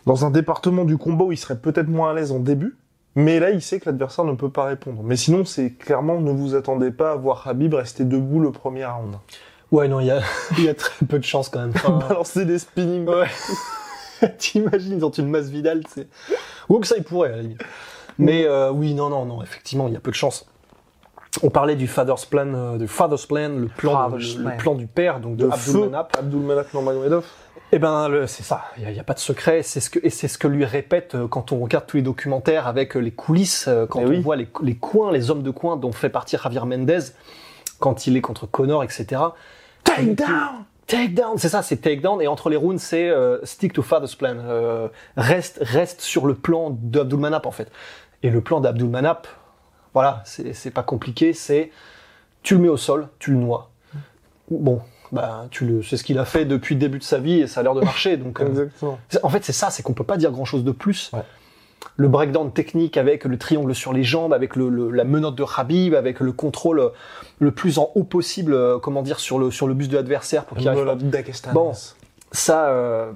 dans 0.08 0.26
un 0.26 0.32
département 0.32 0.86
du 0.86 0.98
combat 0.98 1.26
où 1.26 1.32
il 1.32 1.38
serait 1.38 1.60
peut-être 1.60 1.88
moins 1.88 2.12
à 2.12 2.14
l'aise 2.14 2.32
en 2.32 2.40
début, 2.40 2.78
mais 3.18 3.40
là 3.40 3.50
il 3.50 3.64
sait 3.64 3.80
que 3.80 3.88
l'adversaire 3.90 4.26
ne 4.26 4.34
peut 4.34 4.52
pas 4.52 4.66
répondre. 4.66 5.02
Mais 5.04 5.16
sinon, 5.16 5.44
c'est 5.44 5.72
clairement 5.72 6.22
ne 6.22 6.32
vous 6.32 6.54
attendez 6.54 6.92
pas 6.92 7.14
à 7.14 7.16
voir 7.16 7.48
Habib 7.48 7.74
rester 7.74 8.06
debout 8.06 8.40
le 8.40 8.52
premier 8.52 8.86
round. 8.86 9.16
Ouais, 9.72 9.88
non, 9.88 10.00
il 10.00 10.06
y 10.06 10.12
a, 10.12 10.22
il 10.60 10.66
y 10.66 10.70
a 10.70 10.76
très 10.76 11.04
peu 11.04 11.18
de 11.18 11.24
chance 11.24 11.50
quand 11.50 11.60
même. 11.60 11.72
Enfin, 11.76 11.98
Balancer 12.08 12.46
des 12.46 12.60
spinning. 12.60 13.10
Ouais. 13.10 13.26
T'imagines 14.38 15.00
dans 15.00 15.10
une 15.12 15.30
masse 15.30 15.50
Vidal, 15.50 15.82
c'est. 15.90 16.08
Ou 16.70 16.80
que 16.80 16.86
ça, 16.86 16.96
il 16.96 17.04
pourrait, 17.04 17.34
à 17.34 17.36
la 17.38 17.42
limite. 17.42 17.64
Mais 18.20 18.46
euh, 18.46 18.72
oui, 18.72 18.94
non, 18.94 19.10
non, 19.10 19.26
non, 19.26 19.42
effectivement, 19.42 19.88
il 19.88 19.94
y 19.94 19.98
a 19.98 20.00
peu 20.00 20.12
de 20.12 20.16
chance. 20.16 20.48
On 21.42 21.50
parlait 21.50 21.76
du 21.76 21.88
father's 21.88 22.26
plan, 22.26 22.54
euh, 22.54 22.78
du 22.78 22.88
father's 22.88 23.26
plan, 23.26 23.50
le 23.50 23.68
plan, 23.68 24.10
de- 24.10 24.12
Father's 24.12 24.36
le, 24.38 24.44
plan. 24.44 24.52
le 24.52 24.58
plan 24.58 24.76
du 24.76 24.88
père, 24.88 25.20
donc 25.20 25.38
de 25.38 25.48
De 25.48 25.52
Abdul 25.52 26.40
Manap. 26.40 26.74
Nurmagomedov. 26.74 27.26
Eh 27.74 27.80
ben, 27.80 28.08
le- 28.08 28.28
c'est 28.28 28.44
ça. 28.44 28.66
Il 28.78 28.88
n'y 28.88 29.00
a, 29.00 29.04
pas 29.04 29.14
de 29.14 29.20
secret. 29.20 29.62
C'est 29.62 29.80
ce 29.82 29.90
que 29.90 30.00
et 30.02 30.10
c'est 30.10 30.28
ce 30.30 30.38
que 30.38 30.48
lui 30.48 30.64
répète 30.64 31.16
euh, 31.16 31.28
quand 31.28 31.52
on 31.52 31.60
regarde 31.60 31.86
tous 31.86 31.98
les 31.98 32.04
documentaires 32.04 32.66
avec 32.68 32.96
euh, 32.96 33.00
les 33.00 33.12
coulisses, 33.12 33.68
euh, 33.68 33.86
quand 33.86 34.00
Eh 34.02 34.06
on 34.06 34.10
oui. 34.10 34.22
voit 34.22 34.36
les, 34.38 34.48
les 34.64 34.76
coins, 34.76 35.12
les 35.12 35.30
hommes 35.32 35.44
de 35.44 35.52
coin 35.52 35.76
dont 35.76 35.92
fait 35.92 36.10
partie 36.10 36.38
Javier 36.42 36.62
Mendez 36.66 37.00
quand 37.80 38.08
il 38.08 38.16
est 38.16 38.22
contre 38.22 38.46
Connor, 38.48 38.84
etc. 38.84 39.22
Take 39.84 40.16
down! 40.16 40.64
Take 40.88 41.10
down, 41.10 41.38
c'est 41.38 41.50
ça, 41.50 41.62
c'est 41.62 41.76
take 41.78 41.98
down. 41.98 42.22
Et 42.22 42.28
entre 42.28 42.50
les 42.50 42.56
rounds, 42.56 42.82
c'est 42.82 43.10
euh, 43.10 43.44
stick 43.44 43.74
to 43.74 43.82
father's 43.82 44.16
plan. 44.16 44.38
Euh, 44.40 44.88
reste, 45.18 45.60
reste 45.62 46.00
sur 46.00 46.26
le 46.26 46.34
plan 46.34 46.70
d'Abdul 46.72 47.20
Manap 47.20 47.46
en 47.46 47.52
fait. 47.52 47.70
Et 48.24 48.30
le 48.30 48.40
plan 48.40 48.62
d'Abdul 48.62 48.88
Manap, 48.90 49.28
voilà, 49.94 50.22
c'est 50.26 50.54
c'est 50.54 50.72
pas 50.72 50.84
compliqué. 50.84 51.34
C'est 51.34 51.72
tu 52.42 52.56
le 52.56 52.62
mets 52.62 52.70
au 52.70 52.78
sol, 52.78 53.10
tu 53.20 53.32
le 53.32 53.38
noies. 53.38 53.70
Bon, 54.50 54.80
bah 55.12 55.46
tu 55.52 55.66
le, 55.66 55.84
c'est 55.84 55.98
ce 55.98 56.04
qu'il 56.04 56.18
a 56.20 56.26
fait 56.26 56.46
depuis 56.46 56.76
le 56.76 56.80
début 56.82 57.00
de 57.00 57.04
sa 57.04 57.18
vie 57.20 57.40
et 57.42 57.48
ça 57.48 57.60
a 57.60 57.64
l'air 57.64 57.74
de 57.76 57.82
marcher. 57.82 58.18
Donc, 58.18 58.42
euh, 58.42 58.68
En 59.24 59.30
fait, 59.30 59.44
c'est 59.44 59.54
ça, 59.54 59.70
c'est 59.70 59.84
qu'on 59.84 59.94
peut 59.94 60.04
pas 60.04 60.18
dire 60.18 60.32
grand 60.32 60.46
chose 60.46 60.64
de 60.64 60.72
plus. 60.72 61.12
Ouais. 61.14 61.22
Le 61.96 62.08
breakdown 62.08 62.52
technique 62.52 62.98
avec 62.98 63.24
le 63.26 63.38
triangle 63.38 63.74
sur 63.74 63.94
les 63.94 64.04
jambes, 64.04 64.34
avec 64.34 64.56
le, 64.56 64.70
le- 64.70 64.92
la 64.92 65.04
menotte 65.04 65.36
de 65.36 65.46
Habib, 65.56 65.94
avec 65.96 66.20
le 66.20 66.32
contrôle 66.32 66.80
euh, 66.80 66.90
le 67.40 67.52
plus 67.52 67.78
en 67.80 67.92
haut 67.96 68.04
possible, 68.04 68.54
euh, 68.54 68.78
comment 68.80 69.02
dire, 69.02 69.20
sur 69.20 69.40
le, 69.40 69.52
sur 69.52 69.68
le 69.68 69.74
buste 69.74 69.92
de 69.92 69.96
l'adversaire 69.98 70.46
pour 70.46 70.58
qu'il 70.58 70.68
arrive 70.70 70.86
pas. 70.86 70.96
Bon. 71.54 71.72
Ça, 72.32 72.68
euh, 72.70 73.12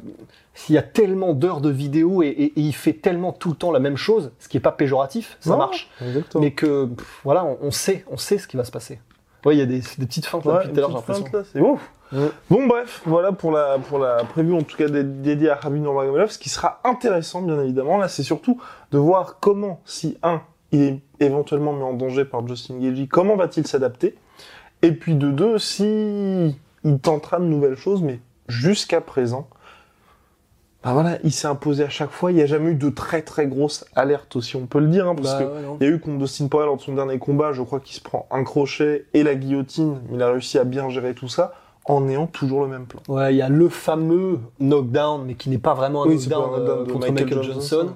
il 0.69 0.75
y 0.75 0.77
a 0.77 0.81
tellement 0.83 1.33
d'heures 1.33 1.59
de 1.61 1.69
vidéos 1.69 2.23
et, 2.23 2.27
et- 2.27 2.43
et 2.45 2.61
il 2.61 2.73
fait 2.73 2.93
tellement 2.93 3.33
tout 3.33 3.49
le 3.49 3.55
temps 3.55 3.71
la 3.71 3.79
même 3.79 3.97
chose, 3.97 4.31
ce 4.39 4.47
qui 4.47 4.57
est 4.57 4.61
pas 4.61 4.71
péjoratif, 4.71 5.37
ça 5.41 5.51
Non, 5.51 5.57
marche, 5.57 5.89
Exactement. 6.01 6.43
mais 6.43 6.51
que 6.51 6.85
pff, 6.85 7.19
voilà, 7.23 7.43
on, 7.43 7.57
on 7.61 7.71
sait, 7.71 8.05
on 8.09 8.17
sait 8.17 8.37
ce 8.37 8.47
qui 8.47 8.57
va 8.57 8.63
se 8.63 8.71
passer. 8.71 8.99
Ouais, 9.45 9.55
il 9.55 9.59
y 9.59 9.61
a 9.61 9.65
des, 9.65 9.79
des 9.79 10.05
petites 10.05 10.25
feintes 10.25 10.45
là 10.45 10.59
depuis 10.59 10.69
tout 10.73 10.77
à 10.77 10.81
l'heure, 10.81 10.89
j'ai 10.89 11.13
l'impression. 11.13 11.43
c'est 11.51 11.59
ouf. 11.61 11.91
Bon 12.49 12.67
bref, 12.67 13.01
voilà 13.05 13.31
pour 13.31 13.51
la 13.51 13.79
pour 13.79 13.97
la 13.97 14.23
preview 14.25 14.57
en 14.57 14.63
tout 14.63 14.75
cas 14.75 14.87
dé- 14.89 15.03
dédiée 15.03 15.49
à 15.49 15.55
Khabib 15.55 15.81
Nurmagomedov. 15.81 16.29
Ce 16.29 16.37
qui 16.37 16.49
sera 16.49 16.81
intéressant 16.83 17.41
bien 17.41 17.59
évidemment 17.61 17.97
là, 17.97 18.07
c'est 18.09 18.23
surtout 18.23 18.61
de 18.91 18.97
voir 18.97 19.37
comment 19.39 19.79
si 19.85 20.17
un 20.21 20.41
il 20.73 20.81
est 20.81 20.99
éventuellement 21.19 21.73
mis 21.73 21.83
en 21.83 21.93
danger 21.93 22.23
par 22.25 22.45
Justin 22.47 22.79
Gaethje, 22.79 23.07
comment 23.09 23.35
va-t-il 23.35 23.65
s'adapter? 23.67 24.15
Et 24.81 24.91
puis 24.93 25.15
de 25.15 25.29
deux, 25.31 25.57
si 25.57 26.55
il 26.83 26.99
tentera 26.99 27.39
de 27.39 27.45
nouvelles 27.45 27.75
choses, 27.77 28.01
mais 28.01 28.19
jusqu'à 28.47 28.99
présent, 29.01 29.47
bah 30.83 30.93
voilà, 30.93 31.17
il 31.23 31.31
s'est 31.31 31.47
imposé 31.47 31.83
à 31.83 31.89
chaque 31.89 32.09
fois. 32.11 32.31
Il 32.31 32.35
n'y 32.35 32.41
a 32.41 32.45
jamais 32.47 32.71
eu 32.71 32.75
de 32.75 32.89
très 32.89 33.21
très 33.21 33.45
grosses 33.47 33.85
alertes 33.95 34.35
aussi, 34.35 34.55
on 34.55 34.65
peut 34.65 34.79
le 34.79 34.87
dire, 34.87 35.07
hein, 35.07 35.15
parce 35.15 35.33
Bah, 35.33 35.39
que 35.39 35.43
ouais, 35.43 35.61
non. 35.61 35.77
il 35.79 35.87
y 35.87 35.89
a 35.89 35.93
eu 35.93 35.99
contre 35.99 36.17
Dustin 36.17 36.47
Poirier 36.47 36.65
lors 36.67 36.77
de 36.77 36.81
son 36.81 36.95
dernier 36.95 37.19
combat, 37.19 37.53
je 37.53 37.61
crois 37.61 37.79
qu'il 37.79 37.95
se 37.95 38.01
prend 38.01 38.27
un 38.31 38.43
crochet 38.43 39.05
et 39.13 39.21
la 39.23 39.35
guillotine. 39.35 39.99
mais 40.09 40.15
Il 40.17 40.23
a 40.23 40.31
réussi 40.31 40.57
à 40.57 40.63
bien 40.63 40.89
gérer 40.89 41.13
tout 41.13 41.27
ça 41.27 41.53
en 41.85 42.07
ayant 42.09 42.27
toujours 42.27 42.61
le 42.63 42.67
même 42.67 42.85
plan. 42.85 43.01
Ouais, 43.07 43.33
il 43.33 43.37
y 43.37 43.41
a 43.41 43.49
le 43.49 43.69
fameux 43.69 44.39
knockdown, 44.59 45.23
mais 45.25 45.33
qui 45.35 45.49
n'est 45.49 45.57
pas 45.57 45.73
vraiment 45.73 46.03
un 46.03 46.07
Oui, 46.07 46.15
knockdown, 46.17 46.43
un 46.43 46.57
knockdown 46.57 46.79
euh, 46.79 46.91
contre 46.93 47.07
Michael 47.11 47.25
Michael, 47.25 47.43
Johnson. 47.43 47.59
Johnson. 47.81 47.95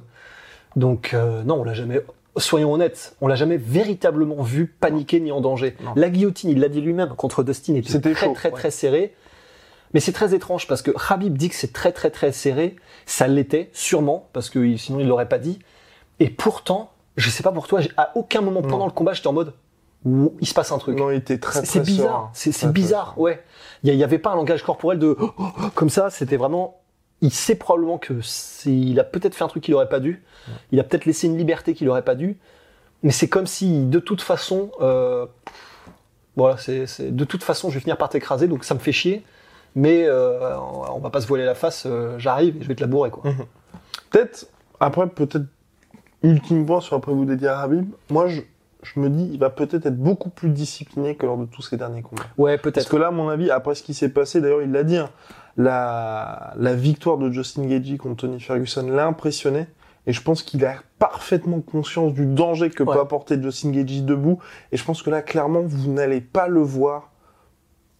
Donc 0.75 1.11
euh, 1.13 1.43
non, 1.43 1.61
on 1.61 1.63
l'a 1.63 1.73
jamais. 1.73 2.01
Soyons 2.37 2.73
honnêtes, 2.73 3.15
on 3.21 3.27
l'a 3.27 3.35
jamais 3.35 3.55
véritablement 3.57 4.43
vu 4.43 4.65
paniquer 4.67 5.21
ni 5.21 5.31
en 5.31 5.39
danger. 5.39 5.75
Non. 5.83 5.91
La 5.95 6.09
guillotine, 6.09 6.49
il 6.49 6.59
l'a 6.59 6.67
dit 6.67 6.81
lui-même 6.81 7.09
contre 7.15 7.43
Dustin, 7.43 7.75
était 7.75 7.89
C'était 7.89 8.11
très 8.13 8.25
chaud, 8.27 8.33
très 8.33 8.49
ouais. 8.49 8.55
très 8.55 8.71
serré. 8.71 9.13
Mais 9.93 9.99
c'est 9.99 10.11
très 10.11 10.33
étrange 10.33 10.67
parce 10.67 10.81
que 10.81 10.91
Habib 11.09 11.37
dit 11.37 11.49
que 11.49 11.55
c'est 11.55 11.71
très 11.73 11.91
très 11.91 12.09
très 12.09 12.31
serré. 12.31 12.75
Ça 13.05 13.27
l'était 13.27 13.69
sûrement 13.73 14.27
parce 14.33 14.49
que 14.49 14.75
sinon 14.77 14.99
il 14.99 15.07
l'aurait 15.07 15.29
pas 15.29 15.39
dit. 15.39 15.59
Et 16.19 16.29
pourtant, 16.29 16.91
je 17.17 17.29
sais 17.29 17.43
pas 17.43 17.51
pour 17.51 17.67
toi, 17.67 17.81
à 17.97 18.11
aucun 18.15 18.41
moment 18.41 18.61
pendant 18.61 18.79
Non. 18.79 18.85
le 18.87 18.91
combat 18.91 19.13
j'étais 19.13 19.27
en 19.27 19.33
mode 19.33 19.53
Ouh, 20.05 20.35
il 20.39 20.47
se 20.47 20.53
passe 20.53 20.71
un 20.71 20.77
truc. 20.77 20.97
Non, 20.99 21.09
il 21.09 21.15
était 21.17 21.39
très 21.39 21.61
C'est 21.61 21.65
c'est 21.65 21.79
très 21.81 21.91
bizarre, 21.91 22.29
c'est 22.33 22.51
Très, 22.51 22.59
très 22.59 22.71
bizarre, 22.73 23.17
ouais. 23.17 23.43
Il 23.83 23.95
n'y 23.95 24.03
avait 24.03 24.19
pas 24.19 24.31
un 24.31 24.35
langage 24.35 24.61
corporel 24.63 24.99
de 24.99 25.15
oh, 25.19 25.31
oh, 25.37 25.43
comme 25.73 25.89
ça, 25.89 26.09
c'était 26.11 26.37
vraiment. 26.37 26.79
Il 27.21 27.31
sait 27.31 27.55
probablement 27.55 27.97
que 27.97 28.13
il 28.67 28.99
a 28.99 29.03
peut-être 29.03 29.33
fait 29.33 29.43
un 29.43 29.47
truc 29.47 29.63
qu'il 29.63 29.73
aurait 29.73 29.89
pas 29.89 29.99
dû, 30.01 30.23
il 30.71 30.79
a 30.79 30.83
peut-être 30.83 31.05
laissé 31.05 31.25
une 31.27 31.37
liberté 31.37 31.73
qu'il 31.73 31.89
aurait 31.89 32.03
pas 32.03 32.13
dû, 32.13 32.37
mais 33.01 33.11
c'est 33.11 33.29
comme 33.29 33.47
si 33.47 33.85
de 33.85 33.99
toute 33.99 34.21
façon, 34.21 34.69
euh, 34.81 35.25
voilà, 36.35 36.57
c'est- 36.57 37.01
de 37.15 37.25
toute 37.25 37.43
façon, 37.43 37.69
je 37.69 37.75
vais 37.75 37.79
finir 37.79 37.97
par 37.97 38.09
t'écraser, 38.09 38.47
donc 38.47 38.63
ça 38.63 38.73
me 38.75 38.79
fait 38.79 38.91
chier, 38.91 39.23
mais 39.75 40.05
euh, 40.07 40.57
on 40.93 40.99
va 40.99 41.09
pas 41.09 41.21
se 41.21 41.27
voiler 41.27 41.45
la 41.45 41.55
face, 41.55 41.85
euh, 41.85 42.15
j'arrive 42.17 42.57
et 42.57 42.61
je 42.63 42.67
vais 42.67 42.75
te 42.75 42.81
la 42.81 42.87
bourrer, 42.87 43.11
quoi. 43.11 43.23
Peut-être, 44.09 44.47
après, 44.79 45.07
peut-être, 45.07 45.45
ultime 46.23 46.65
point 46.65 46.81
sur 46.81 46.95
après 46.95 47.11
vous 47.11 47.25
dédier 47.25 47.49
à 47.49 47.59
Habib, 47.59 47.87
moi 48.09 48.27
je, 48.27 48.41
je 48.81 48.99
me 48.99 49.09
dis, 49.09 49.29
il 49.31 49.39
va 49.39 49.49
peut-être 49.49 49.85
être 49.85 49.97
beaucoup 49.97 50.29
plus 50.29 50.49
discipliné 50.49 51.15
que 51.15 51.25
lors 51.25 51.37
de 51.37 51.45
tous 51.45 51.61
ses 51.61 51.77
derniers 51.77 52.01
combats. 52.01 52.23
Ouais, 52.37 52.57
Parce 52.57 52.73
peut-être. 52.73 52.89
que 52.89 52.97
là, 52.97 53.07
à 53.07 53.11
mon 53.11 53.29
avis, 53.29 53.51
après 53.51 53.75
ce 53.75 53.83
qui 53.83 53.93
s'est 53.93 54.09
passé, 54.09 54.41
d'ailleurs, 54.41 54.61
il 54.61 54.71
l'a 54.71 54.83
dit, 54.83 54.97
hein, 54.97 55.09
la, 55.57 56.53
la 56.57 56.73
victoire 56.73 57.17
de 57.17 57.31
Justin 57.31 57.65
Gagey 57.65 57.97
contre 57.97 58.27
Tony 58.27 58.39
Ferguson 58.39 58.87
l'a 58.89 59.05
impressionné. 59.05 59.67
Et 60.07 60.13
je 60.13 60.21
pense 60.21 60.43
qu'il 60.43 60.63
a 60.65 60.75
parfaitement 60.99 61.61
conscience 61.61 62.13
du 62.13 62.25
danger 62.27 62.69
que 62.69 62.83
Ouais. 62.83 62.93
peut 62.93 62.99
apporter 63.01 63.41
Justin 63.41 63.71
Gagey 63.71 64.01
debout. 64.01 64.39
Et 64.71 64.77
je 64.77 64.83
pense 64.85 65.01
que 65.01 65.09
là, 65.09 65.21
clairement, 65.23 65.61
vous 65.65 65.91
n'allez 65.91 66.21
pas 66.21 66.47
le 66.47 66.59
voir 66.61 67.11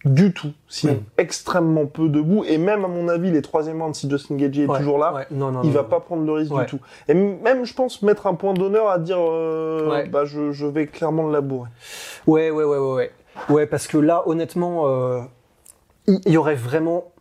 du 0.06 0.32
tout, 0.34 0.52
sinon 0.68 0.94
Mm. 0.94 1.00
extrêmement 1.18 1.86
peu 1.88 2.08
debout. 2.10 2.44
Et 2.46 2.58
même, 2.60 2.86
à 2.86 2.88
mon 2.88 3.08
avis, 3.10 3.32
les 3.32 3.42
troisième 3.42 3.82
rounds, 3.82 3.98
si 3.98 4.10
Justin 4.10 4.36
Gagey 4.36 4.64
est 4.64 4.68
Ouais, 4.68 4.78
toujours 4.78 5.00
là, 5.00 5.14
ouais, 5.14 5.26
non, 5.32 5.52
non, 5.52 5.62
il 5.64 5.70
non, 5.70 5.74
va 5.76 5.84
pas 5.84 6.00
prendre 6.00 6.24
le 6.24 6.32
risque 6.32 6.54
Ouais. 6.54 6.66
du 6.66 6.70
tout. 6.70 6.80
Et 7.08 7.14
même, 7.16 7.66
je 7.66 7.74
pense, 7.74 8.02
mettre 8.04 8.28
un 8.28 8.36
point 8.36 8.54
d'honneur 8.54 8.88
à 8.90 9.00
dire, 9.00 9.18
euh, 9.20 9.90
Ouais. 9.90 10.08
bah, 10.08 10.24
je, 10.26 10.52
je 10.52 10.68
vais 10.68 10.86
clairement 10.88 11.26
le 11.26 11.34
labourer. 11.34 11.70
Ouais, 12.28 12.52
ouais, 12.52 12.64
ouais, 12.64 12.78
ouais, 12.78 12.94
ouais. 12.94 13.12
Ouais, 13.50 13.66
parce 13.66 13.88
que 13.88 13.98
là, 13.98 14.24
honnêtement, 14.28 14.84
euh, 14.88 15.22
il 16.08 16.20
il 16.26 16.32
y 16.34 16.38
aurait 16.38 16.56
vraiment. 16.56 17.12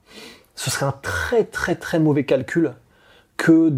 Ce 0.55 0.71
serait 0.71 0.87
un 0.87 0.95
très, 1.03 1.45
très, 1.45 1.75
très 1.75 1.99
mauvais 1.99 2.25
calcul 2.25 2.75
que 3.37 3.73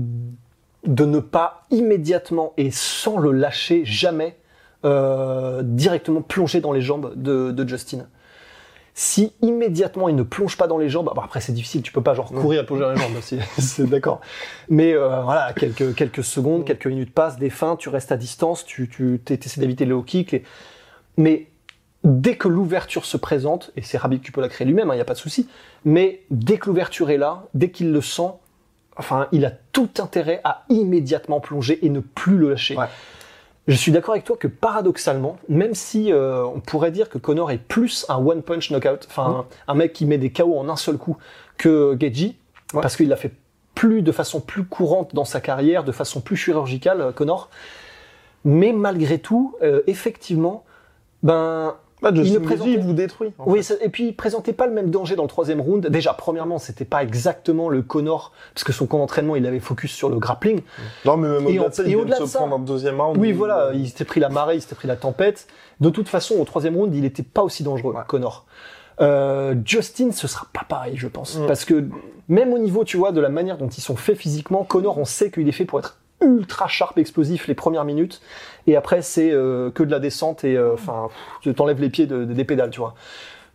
de 0.85 1.05
ne 1.05 1.21
pas 1.21 1.63
immédiatement 1.71 2.53
et 2.59 2.71
sans 2.71 3.17
le 3.19 3.33
lâcher 3.33 3.83
jamais 3.85 4.37
euh, 4.85 5.63
directement 5.65 6.21
plonger 6.23 6.61
dans 6.61 6.73
les 6.73 6.81
jambes 6.83 7.13
de, 7.17 7.51
de 7.51 7.69
Justin. 7.69 8.07
Si 8.99 9.35
immédiatement 9.43 10.09
il 10.09 10.17
ne 10.17 10.23
plonge 10.23 10.57
pas 10.57 10.67
dans 10.67 10.79
les 10.79 10.88
jambes, 10.88 11.11
bon, 11.15 11.21
après 11.21 11.43
c'est 11.43 11.53
difficile, 11.53 11.83
tu 11.83 11.93
peux 11.93 12.00
pas 12.03 12.15
genre 12.15 12.33
courir 12.33 12.62
et 12.62 12.65
plonger 12.67 12.83
dans 12.85 12.93
les 12.93 12.97
jambes, 12.97 13.12
c'est- 13.21 13.41
c'est 13.59 13.85
d'accord. 13.85 14.23
Mais 14.71 14.95
euh, 14.95 15.21
voilà, 15.21 15.53
quelques, 15.53 15.95
quelques 15.95 16.25
secondes, 16.25 16.65
quelques 16.65 16.87
minutes 16.87 17.12
passent, 17.12 17.38
des 17.38 17.50
fins, 17.50 17.76
tu 17.76 17.91
restes 17.91 18.11
à 18.11 18.17
distance, 18.17 18.65
tu, 18.65 18.88
tu 18.88 19.21
essaies 19.29 19.61
d'éviter 19.61 19.85
les 19.85 19.91
low 19.91 20.03
kicks. 20.03 20.33
les- 20.33 20.45
Mais 21.19 21.47
dès 22.05 22.37
que 22.37 22.49
l'ouverture 22.49 23.05
se 23.05 23.19
présente, 23.19 23.71
et 23.76 23.83
c'est 23.83 23.99
Rabib 23.99 24.23
qui 24.23 24.31
peut 24.31 24.41
la 24.41 24.49
créer 24.49 24.67
lui-même, 24.67 24.88
il 24.93 24.95
n'y 24.95 25.00
a 25.03 25.05
pas 25.05 25.12
de 25.12 25.19
souci, 25.19 25.47
mais 25.85 26.23
dès 26.31 26.57
que 26.57 26.67
l'ouverture 26.69 27.11
est 27.11 27.19
là, 27.19 27.45
dès 27.53 27.69
qu'il 27.71 27.93
le 27.93 28.00
sent, 28.00 28.31
enfin, 28.97 29.29
il 29.31 29.45
a 29.45 29.50
tout 29.73 29.91
intérêt 29.99 30.41
à 30.43 30.65
immédiatement 30.71 31.41
plonger 31.41 31.85
et 31.85 31.91
ne 31.91 32.00
plus 32.00 32.38
le 32.38 32.49
lâcher. 32.49 32.76
Ouais. 32.79 32.87
Je 33.68 33.75
suis 33.75 33.90
d'accord 33.90 34.12
avec 34.14 34.25
toi 34.25 34.37
que 34.37 34.46
paradoxalement, 34.46 35.38
même 35.49 35.75
si 35.75 36.12
euh, 36.12 36.44
on 36.44 36.61
pourrait 36.61 36.92
dire 36.92 37.08
que 37.08 37.18
Connor 37.18 37.50
est 37.50 37.58
plus 37.58 38.06
un 38.08 38.16
one 38.25 38.42
punch 38.42 38.70
knockout, 38.70 39.06
enfin 39.11 39.44
un, 39.68 39.73
un 39.73 39.75
mec 39.75 39.92
qui 39.92 40.06
met 40.06 40.18
des 40.18 40.30
KO 40.30 40.56
en 40.58 40.68
un 40.68 40.76
seul 40.76 40.96
coup 40.99 41.16
que 41.58 41.96
Geji, 41.99 42.37
Ouais. 42.75 42.80
parce 42.82 42.96
qu'il 42.96 43.08
l'a 43.08 43.16
fait 43.16 43.30
plus 43.76 44.02
de 44.02 44.11
façon 44.11 44.40
plus 44.40 44.64
courante 44.64 45.14
dans 45.14 45.25
sa 45.25 45.40
carrière, 45.40 45.85
de 45.85 45.92
façon 45.92 46.20
plus 46.20 46.37
chirurgicale, 46.37 47.00
euh, 47.00 47.12
Connor. 47.12 47.49
Mais 48.44 48.73
malgré 48.73 49.18
tout, 49.20 49.54
euh, 49.62 49.82
effectivement, 49.87 50.64
ben 51.23 51.76
Justin 52.15 52.35
ne 52.41 52.45
présentait- 52.45 52.71
il 52.73 52.81
vous 52.81 52.93
détruit. 52.93 53.33
oui, 53.47 53.63
ça- 53.63 53.75
et 53.81 53.89
puis 53.89 54.09
il 54.09 54.17
présentait 54.17 54.53
pas 54.53 54.67
le 54.67 54.73
même 54.73 54.91
danger 54.91 55.17
dans 55.17 55.23
le 55.23 55.29
troisième 55.29 55.61
round. 55.61 55.87
Déjà, 55.89 56.13
premièrement, 56.15 56.59
c'était 56.59 56.85
pas 56.85 57.03
exactement 57.03 57.69
le 57.69 57.83
Connor, 57.83 58.33
parce 58.55 58.65
que 58.65 58.73
son 58.73 58.87
camp 58.87 58.99
d'entraînement, 58.99 59.37
il 59.37 59.47
avait 59.47 59.61
focus 59.61 59.93
sur 59.93 60.09
le 60.09 60.19
grappling. 60.19 60.61
Non, 61.05 61.17
mais 61.17 61.29
même 61.29 61.47
au-delà 61.47 61.69
de 61.69 61.75
ça, 61.75 61.83
il 61.85 61.97
vient 61.97 62.05
de 62.05 62.15
se 62.15 62.27
ça- 62.27 62.39
prendre 62.39 62.57
un 62.57 62.59
deuxième 62.61 63.01
round. 63.01 63.17
Oui, 63.19 63.33
voilà, 63.33 63.71
il 63.75 63.89
s'était 63.89 64.05
pris 64.05 64.21
la 64.21 64.29
marée, 64.29 64.57
il 64.57 64.61
s'était 64.63 64.75
pris 64.75 64.89
la 64.89 64.97
tempête. 64.97 65.47
De 65.81 65.91
toute 65.91 66.09
façon, 66.09 66.37
au 66.41 66.45
troisième 66.45 66.77
round, 66.77 66.95
il 66.95 67.05
était 67.05 67.23
pas 67.23 67.43
aussi 67.43 67.63
dangereux, 67.63 67.95
Ouais. 67.95 68.01
Connor. 68.07 68.47
Euh, 69.01 69.55
Justin, 69.65 70.11
ce 70.13 70.27
sera 70.27 70.47
pas 70.53 70.65
pareil, 70.69 70.97
je 70.97 71.07
pense. 71.09 71.37
Mm. 71.39 71.47
Parce 71.47 71.65
que 71.67 71.85
même 72.29 72.53
au 72.53 72.59
niveau, 72.59 72.83
tu 72.85 72.97
vois, 72.97 73.13
de 73.13 73.21
la 73.21 73.29
manière 73.29 73.59
dont 73.59 73.69
ils 73.69 73.81
sont 73.83 73.97
faits 73.97 74.17
physiquement, 74.17 74.65
Connor, 74.65 74.97
on 74.99 75.05
sait 75.05 75.31
qu'il 75.31 75.47
est 75.49 75.53
fait 75.53 75.67
pour 75.67 75.79
être 75.81 75.99
ultra 76.20 76.66
sharp, 76.68 76.96
explosif 76.99 77.46
les 77.46 77.54
premières 77.54 77.85
minutes. 77.85 78.20
Et 78.66 78.76
après, 78.76 79.02
c'est 79.02 79.30
euh, 79.32 79.70
que 79.70 79.82
de 79.82 79.90
la 79.90 79.99
descente 80.00 80.44
et, 80.44 80.56
euh, 80.56 80.75
enfin, 80.75 81.08
tu 81.42 81.52
t'enlèves 81.54 81.80
les 81.80 81.90
pieds 81.90 82.06
de- 82.06 82.25
de- 82.25 82.32
des 82.32 82.44
pédales, 82.44 82.70
tu 82.70 82.80
vois. 82.80 82.94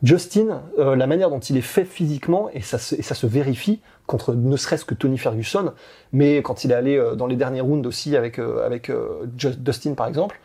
Justin, 0.03 0.61
euh, 0.79 0.95
la 0.95 1.05
manière 1.05 1.29
dont 1.29 1.39
il 1.39 1.57
est 1.57 1.61
fait 1.61 1.85
physiquement, 1.85 2.49
et 2.53 2.61
ça 2.61 2.77
se, 2.79 2.95
et 2.95 3.01
ça 3.03 3.13
se 3.13 3.27
vérifie 3.27 3.81
contre 4.07 4.33
ne 4.33 4.57
serait-ce 4.57 4.83
que 4.83 4.95
Tony 4.95 5.17
Ferguson, 5.17 5.73
mais 6.11 6.37
quand 6.41 6.63
il 6.63 6.71
est 6.71 6.75
allé 6.75 6.97
euh, 6.97 7.13
dans 7.15 7.27
les 7.27 7.35
derniers 7.35 7.61
rounds 7.61 7.87
aussi 7.87 8.15
avec, 8.17 8.39
euh, 8.39 8.65
avec 8.65 8.89
euh, 8.89 9.25
Ju- 9.37 9.55
Dustin 9.55 9.93
par 9.93 10.07
exemple, 10.07 10.39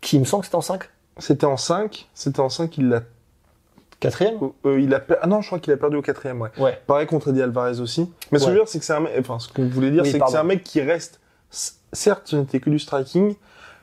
qui 0.00 0.16
il 0.16 0.20
me 0.20 0.24
semble 0.24 0.40
que 0.42 0.46
c'était 0.46 0.56
en 0.56 0.62
5 0.62 0.88
C'était 1.18 1.44
en 1.46 1.56
5. 1.58 2.08
C'était 2.14 2.40
en 2.40 2.48
5, 2.48 2.78
il 2.78 2.88
l'a. 2.88 3.02
Quatrième? 4.00 4.36
Euh, 4.66 4.80
il 4.80 4.92
a 4.94 5.00
Ah 5.20 5.26
non, 5.26 5.42
je 5.42 5.46
crois 5.46 5.58
qu'il 5.60 5.72
a 5.72 5.76
perdu 5.76 5.96
au 5.96 6.02
quatrième, 6.02 6.40
ouais. 6.40 6.48
Ouais. 6.58 6.80
Pareil 6.86 7.06
contre 7.06 7.28
Eddie 7.28 7.42
Alvarez 7.42 7.80
aussi. 7.80 8.10
Mais 8.32 8.38
ce 8.38 8.44
que 8.44 8.50
je 8.50 8.54
veux 8.56 8.60
dire, 8.62 8.68
c'est 8.68 8.78
que 8.78 8.84
c'est 8.84 8.94
un 8.94 9.00
mec. 9.00 9.12
Enfin, 9.20 9.38
ce 9.38 9.48
qu'on 9.52 9.66
voulait 9.68 9.90
dire, 9.90 10.02
Oui, 10.02 10.10
c'est 10.10 10.18
que 10.18 10.24
c'est 10.28 10.36
un 10.38 10.42
mec 10.42 10.64
qui 10.64 10.80
reste. 10.80 11.20
Certes, 11.92 12.22
ce 12.28 12.36
n'était 12.36 12.58
que 12.60 12.70
du 12.70 12.78
striking, 12.78 13.34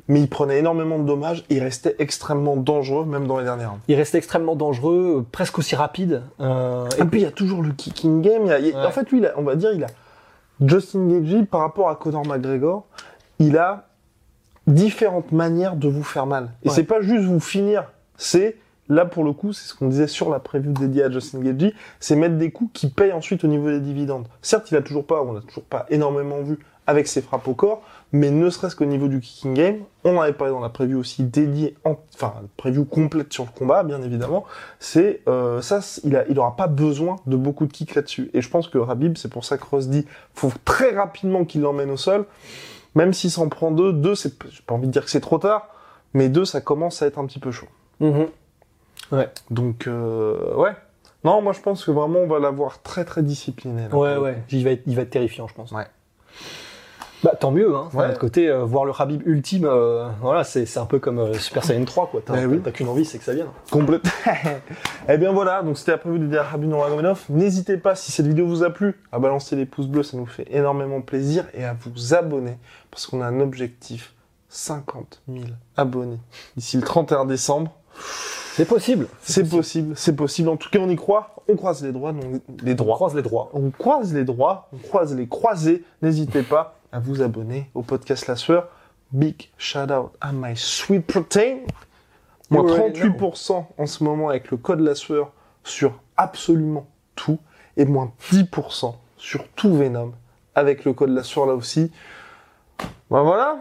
mais 0.08 0.20
il 0.22 0.28
prenait 0.30 0.58
énormément 0.60 0.98
de 0.98 1.06
dommages. 1.06 1.46
Il 1.50 1.62
restait 1.62 1.96
extrêmement 2.00 2.56
dangereux, 2.58 3.06
même 3.06 3.28
dans 3.28 3.38
les 3.38 3.44
dernières 3.46 3.70
rounds. 3.70 3.82
Il 3.88 3.96
restait 3.96 4.18
extrêmement 4.18 4.56
dangereux, 4.56 5.18
euh, 5.20 5.26
presque 5.32 5.60
aussi 5.60 5.76
rapide. 5.76 6.24
euh, 6.40 6.88
Et 6.98 7.06
puis 7.06 7.20
il 7.22 7.24
y 7.24 7.28
a 7.28 7.32
toujours 7.32 7.62
le 7.62 7.72
kicking 7.72 8.22
game. 8.22 8.42
il 8.46 8.50
y 8.50 8.52
a- 8.52 8.60
il 8.60 8.68
y 8.68 8.72
a- 8.74 8.80
Ouais. 8.82 8.86
En 8.88 8.92
fait, 8.92 9.10
lui, 9.12 9.20
il 9.20 9.26
a- 9.28 9.34
on 9.38 9.44
va 9.44 9.56
dire, 9.56 9.72
il 9.74 9.84
a 9.84 9.88
Justin 10.66 11.08
Gagey 11.08 11.44
par 11.46 11.62
rapport 11.62 11.90
à 11.90 11.96
Conor 11.96 12.26
McGregor, 12.26 12.86
il 13.38 13.58
a 13.58 13.86
différentes 14.68 15.32
manières 15.32 15.76
de 15.76 15.88
vous 15.88 16.04
faire 16.04 16.26
mal. 16.26 16.52
Et 16.64 16.70
Ouais. 16.70 16.76
c'est 16.76 16.84
pas 16.84 17.02
juste 17.02 17.24
vous 17.26 17.40
finir, 17.40 17.92
c'est 18.18 18.58
là 18.88 19.06
pour 19.06 19.24
le 19.24 19.34
coup, 19.34 19.54
c'est 19.54 19.68
ce 19.68 19.74
qu'on 19.76 19.88
disait 19.88 20.08
sur 20.08 20.30
la 20.30 20.40
preview 20.40 20.72
dédiée 20.74 21.04
à 21.04 21.12
Justin 21.12 21.40
Gagey, 21.42 21.74
c'est 22.00 22.16
mettre 22.16 22.38
des 22.38 22.52
coups 22.52 22.72
qui 22.74 22.90
payent 22.90 23.14
ensuite 23.14 23.44
au 23.44 23.48
niveau 23.48 23.70
des 23.70 23.80
dividendes. 23.80 24.28
Certes, 24.42 24.70
il 24.72 24.78
a 24.78 24.82
toujours 24.82 25.06
pas, 25.06 25.22
on 25.22 25.34
l'a 25.34 25.42
toujours 25.42 25.64
pas 25.64 25.86
énormément 25.90 26.42
vu 26.42 26.60
avec 26.89 27.08
ses 27.08 27.22
frappes 27.22 27.48
au 27.48 27.53
corps, 27.53 27.84
mais 28.12 28.31
ne 28.31 28.50
serait-ce 28.50 28.75
qu'au 28.75 28.86
niveau 28.86 29.08
du 29.08 29.19
kicking 29.19 29.53
game, 29.53 29.77
on 30.03 30.17
en 30.17 30.22
avait 30.22 30.34
parlé 30.34 30.51
dans 30.51 30.60
la 30.60 30.69
preview 30.69 30.98
aussi 30.98 31.24
dédiée, 31.24 31.77
en, 31.86 32.00
enfin 32.15 32.34
preview 32.58 32.84
complète 32.84 33.31
sur 33.31 33.46
le 33.46 33.51
combat, 33.55 33.84
bien 33.84 34.01
évidemment. 34.01 34.43
C'est 34.79 35.22
euh, 35.27 35.62
ça, 35.62 35.81
il 36.03 36.15
a, 36.15 36.27
il 36.27 36.39
aura 36.39 36.55
pas 36.55 36.65
besoin 36.65 37.17
de 37.27 37.36
beaucoup 37.36 37.67
de 37.67 37.72
kicks 37.72 37.93
là-dessus. 37.93 38.31
Et 38.34 38.41
je 38.41 38.50
pense 38.50 38.67
que 38.67 38.79
Rabib, 38.79 39.17
c'est 39.17 39.29
pour 39.31 39.46
ça 39.46 39.60
que 39.60 39.65
Ross 39.65 39.88
dit, 39.88 40.08
faut 40.34 40.51
très 40.65 40.96
rapidement 40.96 41.46
qu'il 41.46 41.62
l'emmène 41.62 41.91
au 41.91 41.98
sol, 41.98 42.25
même 42.96 43.13
s'il 43.13 43.29
s'en 43.29 43.48
prend 43.50 43.69
deux, 43.69 43.93
deux, 43.93 44.15
c'est, 44.15 44.34
j'ai 44.50 44.63
pas 44.65 44.74
envie 44.74 44.88
de 44.88 44.91
dire 44.91 45.05
que 45.05 45.12
c'est 45.12 45.22
trop 45.22 45.38
tard, 45.38 45.67
mais 46.15 46.27
deux, 46.27 46.46
ça 46.46 46.60
commence 46.60 47.03
à 47.03 47.05
être 47.05 47.19
un 47.19 47.27
petit 47.27 47.39
peu 47.39 47.51
chaud. 47.51 47.67
mhm. 48.00 48.27
Donc 49.51 49.86
euh, 49.86 50.55
ouais. 50.55 50.72
Non, 51.24 51.41
moi 51.41 51.53
je 51.53 51.60
pense 51.60 51.86
que 51.86 51.91
vraiment 51.91 52.19
on 52.19 52.27
va 52.27 52.39
l'avoir 52.39 52.81
très 52.81 53.05
très 53.05 53.22
discipliné. 53.22 53.88
là. 53.89 53.96
Ouais, 53.96 54.17
ouais, 54.17 54.41
il 54.51 54.63
va, 54.63 54.72
être, 54.72 54.84
il 54.88 54.96
va 54.96 55.03
être 55.03 55.10
terrifiant, 55.12 55.48
je 55.48 55.53
pense. 55.53 55.72
Ouais. 55.72 55.86
Bah, 57.24 57.34
tant 57.38 57.52
mieux, 57.52 57.76
hein. 57.76 57.90
D'un 57.92 58.00
Ouais. 58.00 58.10
autre 58.12 58.20
côté, 58.20 58.48
euh, 58.50 58.64
voir 58.64 58.86
le 58.86 58.94
Habib 58.98 59.22
ultime, 59.28 59.66
euh, 59.66 60.08
voilà, 60.22 60.46
c'est 60.46 60.66
c'est 60.66 60.80
un 60.80 60.86
peu 60.86 61.00
comme 61.00 61.20
euh, 61.20 61.34
Super 61.34 61.64
Saiyan 61.66 61.84
3, 61.84 62.08
quoi. 62.08 62.22
T'as 62.26 62.42
Eh 62.42 62.46
oui. 62.46 62.62
t'as 62.64 62.72
qu'une 62.72 62.88
envie, 62.88 63.04
c'est 63.04 63.18
que 63.18 63.26
ça 63.26 63.34
vienne. 63.34 63.48
Complète. 63.72 64.04
eh 65.10 65.18
bien 65.18 65.32
voilà, 65.34 65.62
donc 65.62 65.78
c'était 65.78 65.92
la 65.92 65.98
prévue 65.98 66.20
de 66.20 66.38
Habib 66.38 66.70
Nurmagomedov. 66.70 67.26
N'hésitez 67.30 67.76
pas, 67.78 67.96
si 67.96 68.12
cette 68.14 68.26
vidéo 68.28 68.48
vous 68.48 68.64
a 68.64 68.70
plu, 68.70 68.96
à 69.12 69.20
balancer 69.20 69.56
les 69.58 69.66
pouces 69.66 69.88
bleus, 69.88 70.04
ça 70.04 70.16
nous 70.16 70.26
fait 70.26 70.48
énormément 70.50 71.02
plaisir, 71.02 71.44
et 71.54 71.66
à 71.66 71.76
vous 71.84 72.14
abonner, 72.14 72.58
parce 72.90 73.06
qu'on 73.06 73.22
a 73.22 73.26
un 73.26 73.42
objectif 73.42 74.14
50 74.48 75.22
000 75.28 75.44
abonnés 75.76 76.20
d'ici 76.56 76.78
le 76.78 76.84
31 76.84 77.26
décembre. 77.26 77.72
C'est 78.54 78.66
possible. 78.66 79.08
C'est 79.22 79.48
possible, 79.48 79.94
c'est 79.96 80.16
possible. 80.16 80.50
En 80.50 80.58
tout 80.58 80.70
cas, 80.70 80.80
on 80.80 80.90
y 80.90 80.96
croit. 80.96 81.36
On 81.48 81.56
croise 81.56 81.84
les 81.84 81.92
droits, 81.92 82.12
donc 82.14 82.42
les 82.64 82.74
On 82.74 82.76
droits. 82.76 82.96
croise 82.96 83.16
les 83.16 83.22
droits. 83.22 83.50
On 83.54 83.70
croise 83.72 84.14
les 84.14 84.24
droits, 84.24 84.70
on 84.74 84.78
croise 84.78 85.16
les 85.16 85.28
croisés. 85.28 85.84
N'hésitez 86.02 86.44
pas 86.44 86.76
à 86.91 87.00
vous 87.00 87.22
abonner 87.22 87.69
au 87.75 87.81
podcast 87.81 88.27
La 88.27 88.36
Sueur. 88.36 88.67
Big 89.12 89.50
shout 89.58 89.91
out 89.91 90.12
à 90.22 90.31
My 90.34 90.55
Sweet 90.55 91.05
Protein. 91.05 91.60
Moins 92.50 92.63
You 92.63 92.74
already 92.74 93.00
38% 93.01 93.65
en 93.77 93.86
ce 93.86 94.03
moment 94.03 94.29
avec 94.29 94.50
le 94.51 94.58
code 94.58 94.79
La 94.81 94.96
Sueur 94.96 95.31
sur 95.63 96.00
absolument 96.17 96.88
tout. 97.15 97.39
Et 97.77 97.86
moins 97.86 98.12
10% 98.31 98.96
sur 99.17 99.48
tout 99.50 99.74
Venom 99.75 100.12
avec 100.55 100.84
le 100.86 100.93
code 100.93 101.12
La 101.12 101.24
Sueur 101.24 101.46
là 101.46 101.53
aussi. 101.53 101.91
Bah 103.10 103.22
voilà, 103.24 103.58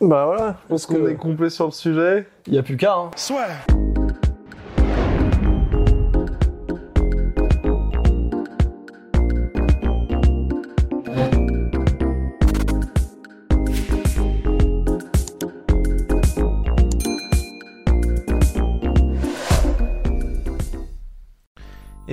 Bah 0.00 0.26
voilà. 0.26 0.56
je 0.64 0.68
pense 0.68 0.86
qu'on 0.86 1.06
est 1.06 1.14
complet 1.14 1.50
sur 1.50 1.66
le 1.66 1.70
sujet? 1.72 2.26
Il 2.46 2.52
n'y 2.54 2.58
a 2.58 2.62
plus 2.62 2.76
qu'à. 2.76 2.94
Hein. 2.96 3.10